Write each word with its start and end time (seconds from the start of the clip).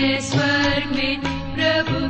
प्रभु 0.00 2.00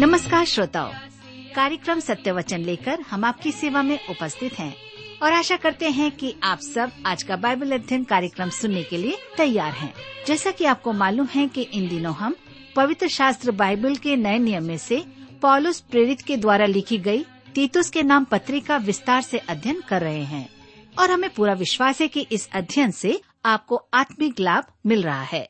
नमस्कार 0.00 0.44
श्रोताओं, 0.44 0.92
कार्यक्रम 1.54 2.00
सत्य 2.00 2.32
वचन 2.32 2.58
लेकर 2.58 2.98
हम 3.10 3.24
आपकी 3.24 3.52
सेवा 3.52 3.82
में 3.82 4.08
उपस्थित 4.08 4.58
हैं 4.58 4.76
और 5.22 5.32
आशा 5.32 5.56
करते 5.56 5.90
हैं 5.90 6.10
कि 6.10 6.34
आप 6.42 6.58
सब 6.58 6.92
आज 7.06 7.22
का 7.22 7.36
बाइबल 7.36 7.72
अध्ययन 7.72 8.04
कार्यक्रम 8.04 8.48
सुनने 8.48 8.82
के 8.82 8.96
लिए 8.96 9.18
तैयार 9.36 9.72
हैं। 9.72 9.94
जैसा 10.26 10.50
कि 10.50 10.64
आपको 10.64 10.92
मालूम 10.92 11.28
है 11.34 11.48
कि 11.48 11.62
इन 11.62 11.88
दिनों 11.88 12.14
हम 12.14 12.36
पवित्र 12.76 13.08
शास्त्र 13.08 13.50
बाइबल 13.50 13.94
के 13.96 14.16
नए 14.16 14.38
नियम 14.38 14.64
में 14.64 14.78
से 14.78 15.04
पॉलुस 15.42 15.80
प्रेरित 15.80 16.20
के 16.20 16.36
द्वारा 16.36 16.66
लिखी 16.66 16.98
गई 16.98 17.24
तीतुस 17.54 17.90
के 17.90 18.02
नाम 18.02 18.24
पत्री 18.24 18.60
का 18.60 18.76
विस्तार 18.76 19.22
से 19.22 19.38
अध्ययन 19.38 19.80
कर 19.80 20.00
रहे 20.00 20.22
हैं 20.22 20.48
और 20.98 21.10
हमें 21.10 21.30
पूरा 21.30 21.52
विश्वास 21.52 22.00
है 22.00 22.08
कि 22.08 22.26
इस 22.32 22.48
अध्ययन 22.52 22.90
से 22.90 23.20
आपको 23.44 23.76
आत्मिक 23.94 24.40
लाभ 24.40 24.64
मिल 24.86 25.02
रहा 25.02 25.22
है। 25.22 25.48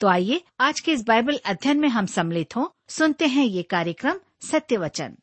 तो 0.00 0.08
आइए 0.08 0.40
आज 0.60 0.80
के 0.80 0.92
इस 0.92 1.04
बाइबल 1.04 1.40
अध्ययन 1.46 1.80
में 1.80 1.88
हम 1.88 2.06
सम्मिलित 2.06 2.56
हों। 2.56 2.66
सुनते 2.88 3.26
हैं 3.26 3.44
ये 3.44 3.62
कार्यक्रम 3.62 4.20
सत्य 4.50 4.76
वचन 4.76 5.16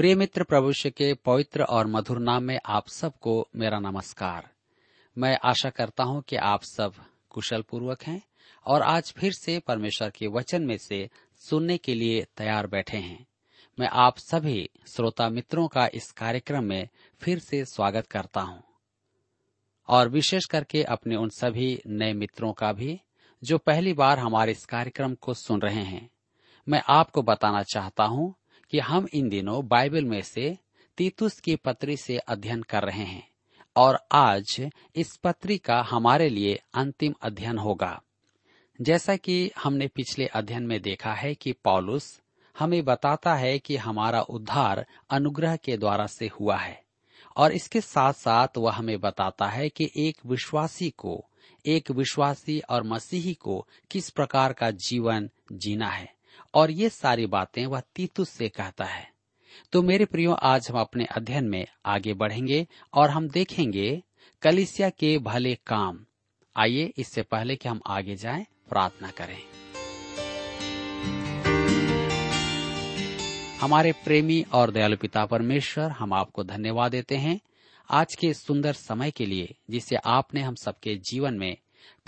प्रिय 0.00 0.14
मित्र 0.14 0.44
प्रभु 0.44 0.72
के 0.86 1.14
पवित्र 1.14 1.62
और 1.62 1.86
मधुर 1.86 2.18
नाम 2.18 2.42
में 2.42 2.60
आप 2.66 2.88
सबको 2.88 3.48
मेरा 3.56 3.80
नमस्कार। 3.80 4.50
मैं 5.18 5.38
आशा 5.44 5.70
करता 5.70 6.04
हूँ 6.04 6.22
कि 6.22 6.36
आप 6.36 6.62
सब 6.62 6.94
कुशल 7.30 7.62
पूर्वक 7.62 8.02
हैं 8.02 8.22
और 8.66 8.82
आज 8.82 9.14
फिर 9.16 9.32
से 9.32 9.58
परमेश्वर 9.58 10.10
के 10.10 10.26
वचन 10.26 10.62
में 10.62 10.78
से 10.78 11.10
सुनने 11.34 11.78
के 11.78 11.94
लिए 11.94 12.26
तैयार 12.36 12.66
बैठे 12.66 12.96
हैं। 12.96 13.26
मैं 13.78 13.88
आप 13.88 14.18
सभी 14.18 14.70
श्रोता 14.86 15.28
मित्रों 15.28 15.68
का 15.68 15.88
इस 15.94 16.10
कार्यक्रम 16.10 16.64
में 16.64 16.88
फिर 17.20 17.38
से 17.38 17.64
स्वागत 17.64 18.06
करता 18.06 18.40
हूँ। 18.40 18.62
और 19.88 20.08
विशेष 20.08 20.44
करके 20.44 20.82
अपने 20.82 21.16
उन 21.16 21.28
सभी 21.28 21.82
नए 21.86 22.12
मित्रों 22.12 22.52
का 22.52 22.72
भी, 22.72 23.00
जो 23.44 23.58
पहली 23.58 23.92
बार 23.92 24.18
हमारे 24.18 24.52
इस 24.52 24.64
कार्यक्रम 24.64 25.14
को 25.14 25.34
सुन 25.34 25.60
रहे 25.60 25.82
हैं। 25.82 26.10
मैं 26.68 26.82
आपको 26.88 27.22
बताना 27.22 27.62
चाहता 27.62 28.04
हूँ 28.04 28.34
कि 28.70 28.78
हम 28.78 29.08
इन 29.14 29.28
दिनों 29.28 29.68
बाइबल 29.68 30.04
में 30.04 30.22
से 30.22 30.58
तीतुस 30.96 31.40
की 31.40 31.56
पत्री 31.56 31.96
से 31.96 32.18
अध्ययन 32.18 32.62
कर 32.62 32.82
रहे 32.82 33.04
हैं 33.04 33.28
और 33.76 33.98
आज 34.12 34.70
इस 34.96 35.16
पत्री 35.16 35.58
का 35.58 35.80
हमारे 35.80 36.28
लिए 36.28 36.60
अंतिम 36.74 37.14
अध्ययन 37.22 37.58
होगा। 37.58 38.02
जैसा 38.80 39.16
कि 39.16 39.50
हमने 39.62 39.86
पिछले 39.86 40.26
अध्ययन 40.26 40.62
में 40.62 40.82
देखा 40.82 41.12
है 41.12 41.34
कि 41.34 41.52
पॉलुस 41.52 42.20
हमें 42.58 42.84
बताता 42.84 43.34
है 43.34 43.58
कि 43.58 43.76
हमारा 43.76 44.20
उद्धार 44.20 44.86
अनुग्रह 45.10 45.56
के 45.56 45.76
द्वारा 45.76 46.06
से 46.06 46.26
हुआ 46.26 46.56
है 46.56 46.82
और 47.36 47.52
इसके 47.52 47.80
साथ 47.80 48.12
साथ 48.12 48.48
वह 48.58 48.72
हमें 48.72 49.00
बताता 49.00 49.46
है 49.46 49.68
कि 49.68 49.90
एक 49.96 50.16
विश्वासी 50.26 50.90
को, 50.90 51.24
एक 51.66 51.90
विश्वासी 51.90 52.60
और 52.60 52.82
मसीही 52.82 53.34
को 53.34 53.66
किस 53.90 54.10
प्रकार 54.10 54.52
का 54.52 54.70
जीवन 54.70 55.30
जीना 55.52 55.88
है। 55.88 56.19
और 56.54 56.70
ये 56.70 56.88
सारी 56.88 57.26
बातें 57.26 57.66
वह 57.66 57.82
तीतुस 57.94 58.30
से 58.30 58.48
कहता 58.48 58.84
है। 58.84 59.10
तो 59.72 59.82
मेरे 59.82 60.04
प्रियो, 60.04 60.32
आज 60.32 60.70
हम 60.70 60.80
अपने 60.80 61.04
अध्ययन 61.04 61.44
में 61.44 61.66
आगे 61.86 62.14
बढ़ेंगे 62.14 62.66
और 62.94 63.10
हम 63.10 63.28
देखेंगे 63.28 64.02
कलिसिया 64.42 64.90
के 64.90 65.18
भले 65.18 65.54
काम। 65.54 66.06
आइए 66.56 66.92
इससे 66.96 67.22
पहले 67.22 67.56
कि 67.56 67.68
हम 67.68 67.80
आगे 67.86 68.16
जाएँ, 68.16 68.46
प्रार्थना 68.68 69.10
करें। 69.10 69.42
हमारे 73.60 73.92
प्रेमी 73.92 74.46
और 74.52 74.70
दयालु 74.70 74.96
पिता 74.96 75.26
परमेश्वर, 75.26 75.90
हम 75.90 76.12
आपको 76.12 76.44
धन्यवाद 76.44 76.90
देते 76.90 77.16
हैं 77.16 77.40
आज 77.90 78.14
के 78.14 78.34
सुंदर 78.34 78.72
समय 78.72 79.10
के 79.10 79.26
लिए, 79.26 79.54
जिसे 79.70 79.96
आपने 79.96 80.40
हम 80.40 80.54
सबके 80.54 80.96
जीवन 80.96 81.34
में 81.34 81.56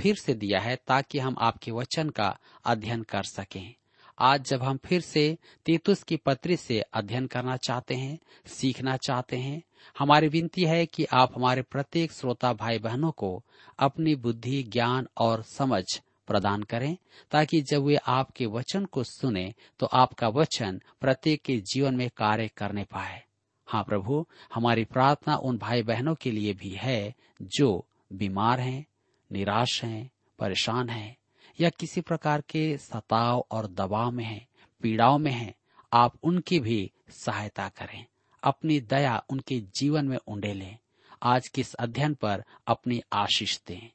फिर 0.01 0.15
से 0.17 0.35
दिया 0.35 0.61
है, 0.61 0.77
ताकि 0.77 1.19
हम 1.19 1.37
आपके 1.39 1.71
वचन 1.71 2.09
का 2.09 2.39
अध्ययन 2.65 3.03
कर 3.03 3.23
सकें। 3.23 3.75
आज 4.19 4.45
जब 4.45 4.63
हम 4.63 4.77
फिर 4.77 5.01
से 5.01 5.39
तीतुस 5.67 6.03
की 6.03 6.17
पत्री 6.17 6.57
से 6.57 6.81
अध्ययन 6.81 7.27
करना 7.27 7.57
चाहते 7.57 7.95
हैं, 7.95 8.19
सीखना 8.47 8.97
चाहते 8.97 9.37
हैं, 9.37 9.63
हमारी 9.99 10.29
विनती 10.29 10.65
है 10.65 10.87
कि 10.87 11.05
आप 11.05 11.33
हमारे 11.37 11.63
प्रत्येक 11.63 12.13
श्रोता 12.13 12.53
भाई 12.53 12.79
बहनों 12.79 13.11
को 13.11 13.45
अपनी 13.79 14.15
बुद्धि, 14.15 14.63
ज्ञान 14.63 15.09
और 15.19 15.43
समझ 15.43 15.85
प्रदान 16.27 16.63
करें, 16.63 16.97
ताकि 17.31 17.61
जब 17.61 17.83
वे 17.83 17.97
आपके 17.97 18.47
वचन 18.47 18.85
को 18.85 19.05
सुने 19.05 19.55
तो 19.79 19.87
आपका 19.87 20.29
वचन 20.29 20.81
प्रत्येक 21.01 21.43
के 21.43 21.57
जीवन 21.57 21.95
में 21.95 22.09
कार्य 22.17 22.49
करने 22.49 22.85
पाए। 22.85 23.23
हाँ 23.69 23.85
प्रभु, 23.85 24.27
हमारी 24.55 24.85
प्रार्थना 24.85 25.37
उन 25.37 25.59
भाई 25.59 25.83
बहनों 25.83 26.15
के 26.15 26.31
लिए 26.31 26.53
भी 26.55 26.71
है 26.71 27.15
जो 27.43 27.87
बीमार 28.13 28.61
हैं, 28.61 28.87
निराश 29.33 29.85
हैं, 29.85 30.11
परेशान 30.39 30.89
हैं। 30.89 31.17
या 31.61 31.71
किसी 31.71 32.01
प्रकार 32.01 32.41
के 32.41 32.79
सताव 32.79 33.47
और 33.51 33.67
दबाव 33.67 34.11
में 34.11 34.25
हैं 34.25 34.49
पीड़ाओं 34.83 35.19
में 35.19 35.33
हैं, 35.33 35.55
आप 35.93 36.15
उनकी 36.23 36.61
भी 36.61 36.93
सहायता 37.11 37.69
करें। 37.69 38.05
अपनी 38.43 38.81
दया 38.81 39.25
उनके 39.31 39.61
जीवन 39.61 40.05
में 40.05 40.19
उंडे 40.27 40.55
लें। 40.55 40.79
आज 41.23 41.49
किस 41.49 41.75
अध्ययन 41.75 42.15
पर 42.15 42.45
अपनी 42.67 43.03
आशीष 43.13 43.61
दें। 43.69 43.91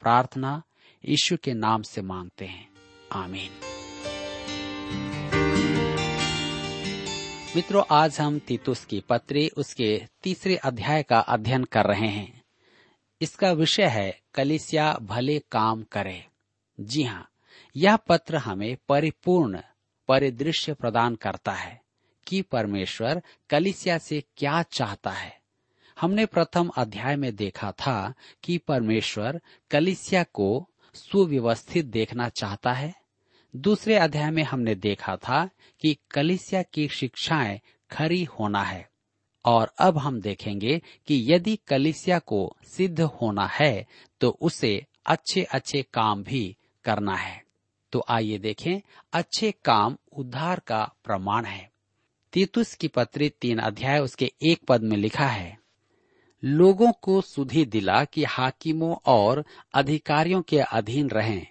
प्रार्थना 0.00 0.62
यीशु 1.04 1.36
के 1.36 1.54
नाम 1.54 1.82
से 1.82 2.02
मांगते 2.02 2.44
हैं। 2.44 2.68
आमीन। 3.12 3.50
मित्रों, 7.56 7.84
आज 7.90 8.20
हम 8.20 8.38
तीतुस 8.38 8.84
की 8.84 9.00
पत्री, 9.00 9.48
उसके 9.48 10.06
तीसरे 10.22 10.56
अध्याय 10.56 11.02
का 11.02 11.18
अध्ययन 11.18 11.64
कर 11.64 11.84
रहे 11.84 12.08
हैं। 12.08 12.42
इसका 13.20 13.52
विषय 13.52 13.86
है, 13.86 14.20
कलिसिया 14.34 14.98
भले 15.02 15.38
काम 15.38 15.82
करे। 15.82 16.26
जी 16.80 17.02
हाँ 17.02 17.28
यह 17.76 17.96
पत्र 17.96 18.36
हमें 18.36 18.76
परिपूर्ण, 18.88 19.60
परिदृश्य 20.08 20.74
प्रदान 20.74 21.14
करता 21.14 21.52
है 21.52 21.82
कि 22.28 22.42
परमेश्वर 22.42 23.22
कलिसिया 23.50 23.98
से 23.98 24.22
क्या 24.36 24.62
चाहता 24.62 25.10
है। 25.10 25.40
हमने 26.00 26.26
प्रथम 26.26 26.68
अध्याय 26.68 27.16
में 27.16 27.36
देखा 27.36 27.72
था 27.72 28.14
कि 28.42 28.58
परमेश्वर 28.58 29.40
कलिसिया 29.70 30.22
को 30.22 30.68
सुव्यवस्थित 30.94 31.86
देखना 31.86 32.28
चाहता 32.28 32.72
है। 32.72 32.94
दूसरे 33.56 33.96
अध्याय 33.96 34.30
में 34.30 34.42
हमने 34.42 34.74
देखा 34.74 35.16
था 35.16 35.50
कि 35.80 35.96
कलिसिया 36.10 36.62
की 36.62 36.88
शिक्षाएँ 36.88 37.60
खरी 37.90 38.24
होना 38.24 38.62
है। 38.62 38.92
और 39.44 39.72
अब 39.78 39.98
हम 39.98 40.20
देखेंगे 40.20 40.82
कि 41.06 41.32
यदि 41.32 41.56
कलिसिया 41.56 42.18
को 42.18 42.56
सिद्ध 42.64 43.00
होना 43.00 43.46
है 43.46 43.86
तो 44.20 44.30
उसे 44.30 44.86
अच्छे 45.06 45.42
अच्छे 45.42 45.82
काम 45.82 46.24
भी 46.24 46.56
करना 46.84 47.16
है। 47.16 47.42
तो 47.92 48.04
आइए 48.08 48.38
देखें, 48.38 48.80
अच्छे 49.12 49.52
काम 49.64 49.96
उद्धार 50.12 50.60
का 50.60 50.84
प्रमाण 51.04 51.44
है। 51.44 51.70
तीतुस 52.32 52.74
की 52.74 52.88
पत्री 52.88 53.28
तीन 53.40 53.58
अध्याय 53.58 53.98
उसके 53.98 54.32
एक 54.42 54.60
पद 54.68 54.82
में 54.82 54.96
लिखा 54.96 55.26
है, 55.26 55.58
लोगों 56.42 56.92
को 56.92 57.20
सुधी 57.20 57.64
दिला 57.64 58.04
कि 58.04 58.24
हाकिमों 58.24 58.94
और 59.06 59.44
अधिकारियों 59.74 60.42
के 60.42 60.58
अधीन 60.58 61.10
रहें 61.10 61.46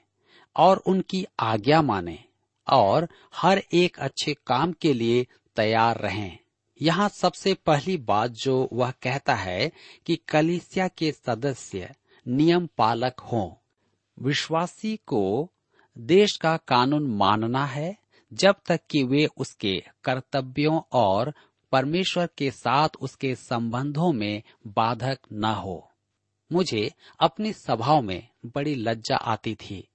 और 0.55 0.77
उनकी 0.77 1.25
आज्ञा 1.39 1.81
माने 1.81 2.19
और 2.67 3.07
हर 3.35 3.63
एक 3.73 3.99
अच्छे 3.99 4.33
काम 4.47 4.71
के 4.71 4.93
लिए 4.93 5.25
तैयार 5.55 5.97
रहें। 5.97 6.37
यहाँ 6.81 7.09
सबसे 7.09 7.53
पहली 7.53 7.97
बात 7.97 8.31
जो 8.31 8.69
वह 8.73 8.91
कहता 8.91 9.35
है 9.35 9.71
कि 10.05 10.15
कलिसिया 10.15 10.87
के 10.87 11.11
सदस्य 11.11 11.95
नियम 12.27 12.67
पालक 12.77 13.19
हों। 13.19 13.60
विश्वासी 14.21 14.95
को 14.97 15.51
देश 15.97 16.37
का 16.37 16.57
कानून 16.57 17.07
मानना 17.07 17.65
है, 17.65 17.97
जब 18.33 18.55
तक 18.65 18.79
कि 18.89 19.03
वे 19.03 19.27
उसके 19.37 19.83
कर्तव्यों 20.03 20.81
और 20.91 21.33
परमेश्वर 21.71 22.29
के 22.37 22.51
साथ 22.51 22.89
उसके 23.01 23.35
संबंधों 23.35 24.13
में 24.13 24.43
बाधक 24.67 25.19
न 25.33 25.45
हो। 25.45 25.91
मुझे 26.51 26.91
अपनी 27.19 27.53
सभाओं 27.53 28.01
में 28.01 28.27
बड़ी 28.45 28.75
लज्जा 28.75 29.15
आती 29.15 29.55
थी, 29.55 29.87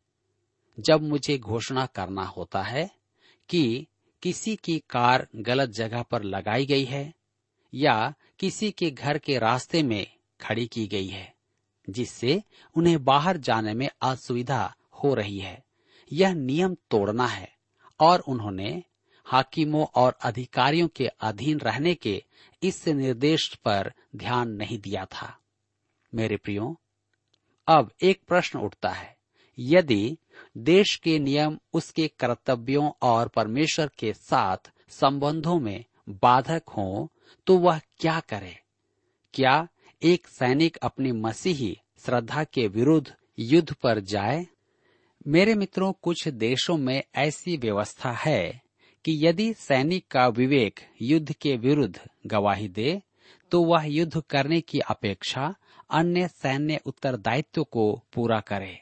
जब 0.80 1.02
मुझे 1.02 1.38
घोषणा 1.38 1.86
करना 1.86 2.24
होता 2.24 2.62
है 2.62 2.90
कि 3.48 3.86
किसी 4.22 4.56
की 4.56 4.78
कार 4.78 5.28
गलत 5.36 5.70
जगह 5.70 6.02
पर 6.02 6.22
लगाई 6.22 6.66
गई 6.66 6.84
है 6.84 7.14
या 7.74 8.14
किसी 8.38 8.70
के 8.70 8.90
घर 8.90 9.18
के 9.18 9.38
रास्ते 9.38 9.82
में 9.82 10.06
खड़ी 10.40 10.66
की 10.66 10.86
गई 10.86 11.06
है। 11.06 11.35
जिससे 11.90 12.42
उन्हें 12.76 13.04
बाहर 13.04 13.36
जाने 13.36 13.74
में 13.74 13.88
असुविधा 14.02 14.74
हो 15.04 15.14
रही 15.14 15.38
है। 15.38 15.64
यह 16.12 16.34
नियम 16.34 16.74
तोड़ना 16.74 17.26
है 17.26 17.52
और 18.00 18.20
उन्होंने 18.20 18.82
हाकिमों 19.24 19.86
और 19.94 20.18
अधिकारियों 20.22 20.88
के 20.88 21.06
अधीन 21.06 21.58
रहने 21.58 21.94
के 21.94 22.24
इस 22.62 22.88
निर्देश 22.88 23.54
पर 23.64 23.92
ध्यान 24.16 24.50
नहीं 24.50 24.78
दिया 24.78 25.04
था। 25.04 25.38
मेरे 26.14 26.36
प्रियो, 26.36 26.80
अब 27.68 27.90
एक 28.02 28.22
प्रश्न 28.28 28.58
उठता 28.58 28.88
है। 28.88 29.16
यदि 29.58 30.18
देश 30.56 30.96
के 30.96 31.18
नियम 31.18 31.58
उसके 31.72 32.08
कर्तव्यों 32.08 32.90
और 33.02 33.28
परमेश्वर 33.28 33.90
के 33.98 34.12
साथ 34.12 34.56
संबंधों 34.88 35.60
में 35.60 35.84
बाधक 36.08 36.62
हों 36.68 37.06
तो 37.46 37.58
वह 37.58 37.78
क्या 37.78 38.20
करे? 38.20 38.58
क्या 39.34 39.68
एक 40.02 40.26
सैनिक 40.26 40.76
अपनी 40.76 41.12
मसीही 41.12 41.80
श्रद्धा 41.98 42.44
के 42.44 42.66
विरुद्ध 42.68 43.14
युद्ध 43.38 43.72
पर 43.72 44.00
जाए? 44.00 44.46
मेरे 45.26 45.54
मित्रों, 45.54 45.92
कुछ 45.92 46.28
देशों 46.28 46.76
में 46.76 47.02
ऐसी 47.14 47.56
व्यवस्था 47.56 48.12
है 48.12 48.62
कि 49.04 49.26
यदि 49.26 49.54
सैनिक 49.54 50.08
का 50.08 50.28
विवेक 50.28 50.80
युद्ध 51.02 51.32
के 51.32 51.56
विरुद्ध 51.56 52.00
गवाही 52.26 52.68
दे 52.68 53.02
तो 53.50 53.62
वह 53.64 53.84
युद्ध 53.84 54.22
करने 54.30 54.60
की 54.60 54.78
अपेक्षा 54.78 55.54
अन्य 55.90 56.28
सैन्य 56.28 56.80
उत्तरदायित्व 56.86 57.64
को 57.64 58.02
पूरा 58.12 58.40
करे। 58.40 58.80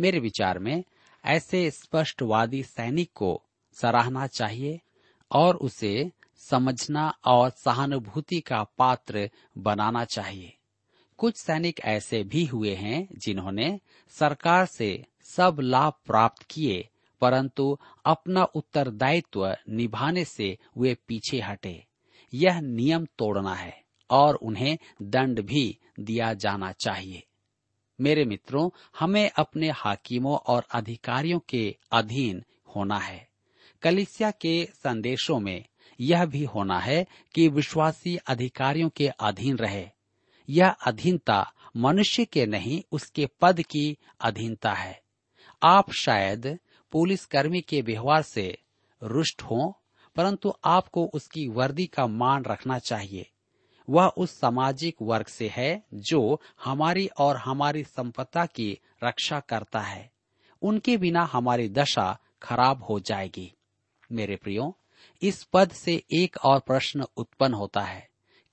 मेरे 0.00 0.18
विचार 0.18 0.58
में 0.58 0.84
ऐसे 1.24 1.70
स्पष्टवादी 1.70 2.62
सैनिक 2.62 3.12
को 3.14 3.42
सराहना 3.72 4.26
चाहिए 4.26 4.80
और 5.30 5.56
उसे 5.56 6.10
समझना 6.40 7.18
और 7.24 7.50
सहानुभूति 7.50 8.40
का 8.40 8.62
पात्र 8.62 9.30
बनाना 9.58 10.04
चाहिए। 10.04 10.56
कुछ 11.18 11.36
सैनिक 11.36 11.80
ऐसे 11.80 12.22
भी 12.24 12.44
हुए 12.44 12.74
हैं 12.74 13.08
जिन्होंने 13.18 13.80
सरकार 14.08 14.66
से 14.66 15.06
सब 15.22 15.56
लाभ 15.60 15.92
प्राप्त 16.06 16.42
किए, 16.42 16.88
परंतु 17.20 17.78
अपना 18.04 18.44
उत्तरदायित्व 18.44 19.56
निभाने 19.68 20.24
से 20.24 20.58
वे 20.78 20.96
पीछे 21.08 21.40
हटे। 21.40 21.86
यह 22.34 22.60
नियम 22.60 23.06
तोड़ना 23.18 23.54
है 23.54 23.82
और 24.10 24.34
उन्हें 24.34 24.78
दंड 25.02 25.40
भी 25.40 25.78
दिया 26.00 26.34
जाना 26.34 26.72
चाहिए। 26.72 27.26
मेरे 28.00 28.24
मित्रों, 28.24 28.70
हमें 28.98 29.30
अपने 29.30 29.70
हाकिमों 29.70 30.36
और 30.36 30.66
अधिकारियों 30.74 31.40
के 31.48 31.76
अधीन 31.92 32.44
होना 32.76 32.98
है। 32.98 33.28
कलिसिया 33.82 34.30
के 34.30 34.68
संदेशों 34.74 35.40
में 35.40 35.64
यह 36.00 36.24
भी 36.24 36.44
होना 36.44 36.80
है 36.80 37.06
कि 37.34 37.48
विश्वासी 37.48 38.16
अधिकारियों 38.16 38.88
के 38.88 39.08
अधीन 39.08 39.56
रहे। 39.56 39.88
यह 40.48 40.68
अधीनता 40.68 41.52
मनुष्य 41.76 42.24
के 42.24 42.46
नहीं, 42.46 42.82
उसके 42.92 43.26
पद 43.40 43.62
की 43.62 43.98
अधीनता 44.20 44.72
है। 44.72 45.02
आप 45.62 45.92
शायद 45.92 46.58
पुलिसकर्मी 46.92 47.60
के 47.60 47.80
व्यवहार 47.80 48.22
से 48.22 48.58
रुष्ट 49.02 49.42
हों, 49.42 49.72
परंतु 50.16 50.54
आपको 50.64 51.06
उसकी 51.06 51.48
वर्दी 51.48 51.86
का 51.86 52.06
मान 52.06 52.44
रखना 52.44 52.78
चाहिए। 52.78 53.30
वह 53.90 54.06
उस 54.06 54.40
सामाजिक 54.40 54.96
वर्ग 55.02 55.26
से 55.26 55.48
है 55.48 55.84
जो 55.94 56.40
हमारी 56.64 57.06
और 57.06 57.36
हमारी 57.36 57.84
संपदा 57.84 58.46
की 58.46 58.78
रक्षा 59.04 59.40
करता 59.40 59.80
है। 59.80 60.12
उनके 60.62 60.96
बिना 60.96 61.24
हमारी 61.32 61.68
दशा 61.68 62.18
खराब 62.42 62.84
हो 62.84 63.00
जाएगी। 63.00 63.54
मेरे 64.12 64.36
प्रियो 64.36 64.76
इस 65.22 65.42
पद 65.44 65.70
से 65.72 66.02
एक 66.12 66.36
और 66.44 66.60
प्रश्न 66.60 67.06
उत्पन्न 67.16 67.54
होता 67.54 67.80
है, 67.80 68.08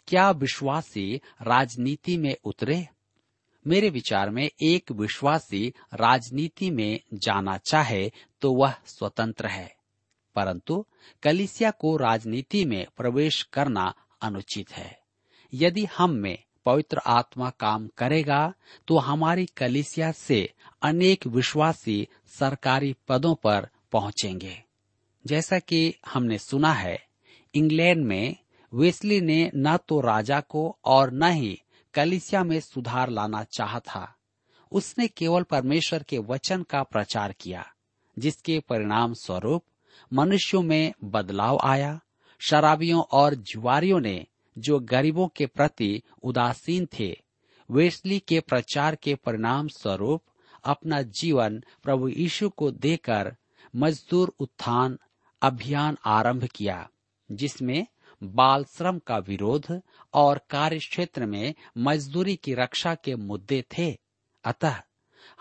क्या 0.08 0.30
विश्वासी 0.32 1.22
राजनीति 1.42 2.18
में 2.18 2.36
उतरे? 2.44 2.88
मेरे 3.66 3.90
विचार 3.90 4.30
में 4.30 4.44
एक 4.44 4.92
विश्वासी 4.92 5.68
राजनीति 5.94 6.70
में 6.72 7.00
जाना 7.14 7.58
चाहे 7.62 8.10
तो 8.42 8.54
वह 8.54 8.76
स्वतंत्र 8.88 9.48
है, 9.48 9.76
परंतु 10.36 10.86
कलिसिया 11.24 11.72
को 11.72 11.96
राजनीति 11.98 12.64
में 12.66 12.86
प्रवेश 12.98 13.42
करना 13.44 13.94
अनुचित 14.22 14.72
है। 14.72 15.00
यदि 15.54 15.86
हम 15.98 16.12
में 16.14 16.38
पवित्र 16.66 17.02
आत्मा 17.08 17.50
काम 17.50 17.88
करेगा 17.98 18.54
तो 18.88 18.98
हमारी 18.98 19.46
कलिसिया 19.58 20.12
से 20.12 20.40
अनेक 20.82 21.28
विश्वासी 21.28 22.08
सरकारी 22.30 22.96
पदों 23.08 23.34
पर 23.36 23.68
पहुँचेंगे। 23.92 24.64
जैसा 25.26 25.60
कि 25.60 25.94
हमने 26.08 26.38
सुना 26.38 26.74
है, 26.74 27.00
इंग्लैंड 27.56 28.06
में 28.06 28.36
वेस्ली 28.74 29.22
ने 29.22 29.52
न 29.56 29.78
तो 29.78 30.00
राजा 30.02 30.40
को 30.40 30.78
और 30.86 31.12
न 31.14 31.32
ही 31.32 31.62
कलिसिया 31.94 32.44
में 32.44 32.60
सुधार 32.60 33.10
लाना 33.10 33.44
चाहा 33.44 33.80
था। 33.80 34.16
उसने 34.72 35.08
केवल 35.08 35.44
परमेश्वर 35.44 36.04
के 36.04 36.18
वचन 36.18 36.64
का 36.64 36.84
प्रचार 36.84 37.32
किया, 37.32 37.66
जिसके 38.20 38.60
परिणाम 38.60 39.14
स्वरूप 39.14 39.64
मनुष्यों 40.14 40.62
में 40.62 40.94
बदलाव 41.04 41.60
आया, 41.64 42.00
शराबियों 42.40 43.04
और 43.12 43.36
जुआरियों 43.36 44.00
ने 44.00 44.26
जो 44.58 44.80
गरीबों 44.80 45.28
के 45.28 45.46
प्रति 45.46 46.02
उदासीन 46.24 46.88
थे, 47.00 47.22
वेस्ली 47.72 48.20
के 48.20 48.40
प्रचार 48.40 48.96
के 48.96 49.16
परिणाम 49.16 49.68
स्वरूप 49.68 50.24
अपना 50.64 51.02
जीवन 51.02 51.64
प्रभु 51.84 52.08
यीशु 52.08 52.50
को 52.50 52.72
देकर 52.72 53.36
मजदूर 53.76 54.34
उत्थान 54.40 54.98
अभियान 55.42 55.98
आरंभ 56.06 56.46
किया, 56.46 56.90
जिसमें 57.32 57.88
बाल 58.24 58.64
श्रम 58.64 59.00
का 59.00 59.18
विरोध 59.18 59.82
और 60.14 60.42
कार्य 60.50 60.80
क्षेत्र 60.80 61.26
में 61.26 61.54
मजदूरी 61.78 62.36
की 62.36 62.54
रक्षा 62.54 62.96
के 62.96 63.16
मुद्दे 63.16 63.64
थे। 63.78 63.98
अतः 64.46 64.76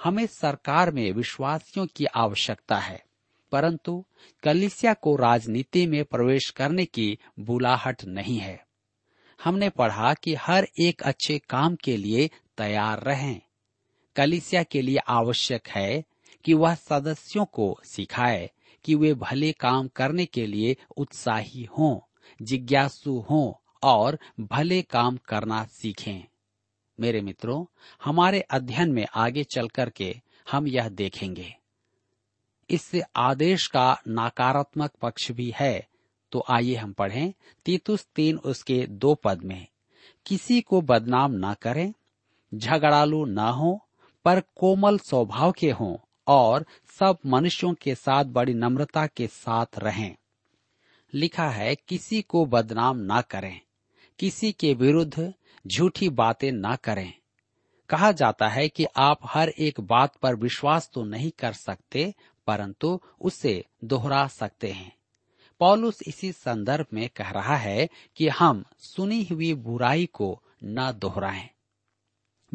हमें 0.04 0.26
सरकार 0.26 0.90
में 0.90 1.12
विश्वासियों 1.12 1.86
की 1.86 2.04
आवश्यकता 2.04 2.76
है, 2.76 3.04
परंतु 3.52 4.04
कलिसिया 4.42 4.94
को 4.94 5.16
राजनीति 5.16 5.86
में 5.86 6.04
प्रवेश 6.04 6.50
करने 6.50 6.84
की 6.84 7.18
बुलाहट 7.40 8.04
नहीं 8.04 8.38
है। 8.38 8.66
हमने 9.44 9.68
पढ़ा 9.68 10.14
कि 10.14 10.34
हर 10.34 10.68
एक 10.78 11.02
अच्छे 11.02 11.38
काम 11.38 11.76
के 11.76 11.96
लिए 11.96 12.30
तैयार 12.58 13.02
रहें। 13.02 13.40
कलिसिया 14.16 14.62
के 14.62 14.82
लिए 14.82 14.96
आवश्यक 14.96 15.68
है 15.68 16.04
कि 16.44 16.54
वह 16.54 16.74
सदस्यों 16.74 17.44
को 17.44 17.80
सिखाए 17.84 18.50
कि 18.86 18.94
वे 18.94 19.14
भले 19.14 19.52
काम 19.52 19.88
करने 19.88 20.26
के 20.26 20.46
लिए 20.46 20.76
उत्साही 20.96 21.64
हों, 21.64 22.00
जिज्ञासु 22.42 23.26
हों 23.30 23.68
और 23.82 24.18
भले 24.40 24.82
काम 24.82 25.16
करना 25.16 25.64
सीखें। 25.64 26.24
मेरे 27.00 27.20
मित्रों, 27.20 27.64
हमारे 28.04 28.40
अध्ययन 28.40 28.92
में 28.92 29.06
आगे 29.14 29.44
चल 29.44 29.68
करके 29.68 30.20
हम 30.50 30.66
यह 30.66 30.88
देखेंगे। 30.88 31.56
इससे 32.70 33.02
आदेश 33.16 33.66
का 33.66 34.02
नकारात्मक 34.08 34.90
पक्ष 35.02 35.32
भी 35.32 35.52
है। 35.56 35.88
तो 36.32 36.44
आइए 36.50 36.74
हम 36.74 36.92
पढ़ें 36.92 37.32
तीतुस 37.64 38.06
तीन 38.16 38.36
उसके 38.36 38.86
दो 38.86 39.14
पद 39.14 39.42
में। 39.44 39.66
किसी 40.26 40.60
को 40.60 40.80
बदनाम 40.80 41.32
न 41.32 41.54
करें, 41.54 41.94
झगड़ालू 42.54 43.24
न 43.24 43.38
हो, 43.38 43.88
पर 44.24 44.40
कोमल 44.40 44.98
स्वभाव 44.98 45.52
के 45.52 45.70
हों 45.70 45.96
और 46.28 46.64
सब 46.98 47.18
मनुष्यों 47.26 47.74
के 47.74 47.94
साथ 47.94 48.24
बड़ी 48.24 48.54
नम्रता 48.54 49.06
के 49.06 49.26
साथ 49.26 49.78
रहें। 49.78 50.16
लिखा 51.14 51.48
है, 51.48 51.74
किसी 51.74 52.22
को 52.22 52.46
बदनाम 52.46 52.98
ना 52.98 53.20
करें, 53.20 53.60
किसी 54.18 54.52
के 54.52 54.74
विरुद्ध 54.74 55.32
झूठी 55.66 56.08
बातें 56.08 56.52
ना 56.52 56.76
करें। 56.76 57.12
कहा 57.88 58.12
जाता 58.12 58.48
है 58.48 58.68
कि 58.68 58.86
आप 58.96 59.18
हर 59.24 59.48
एक 59.48 59.80
बात 59.80 60.16
पर 60.16 60.34
विश्वास 60.34 60.90
तो 60.94 61.04
नहीं 61.04 61.30
कर 61.30 61.52
सकते, 61.52 62.14
परंतु 62.46 63.00
उसे 63.20 63.64
दोहरा 63.84 64.26
सकते 64.26 64.72
हैं। 64.72 64.92
पॉलुस 65.60 66.02
इसी 66.06 66.32
संदर्भ 66.32 66.86
में 66.92 67.08
कह 67.08 67.30
रहा 67.30 67.56
है 67.56 67.88
कि 68.16 68.28
हम 68.28 68.64
सुनी 68.78 69.22
हुई 69.24 69.54
बुराई 69.54 70.06
को 70.06 70.42
न 70.64 70.92
दोहराएँ। 70.92 71.48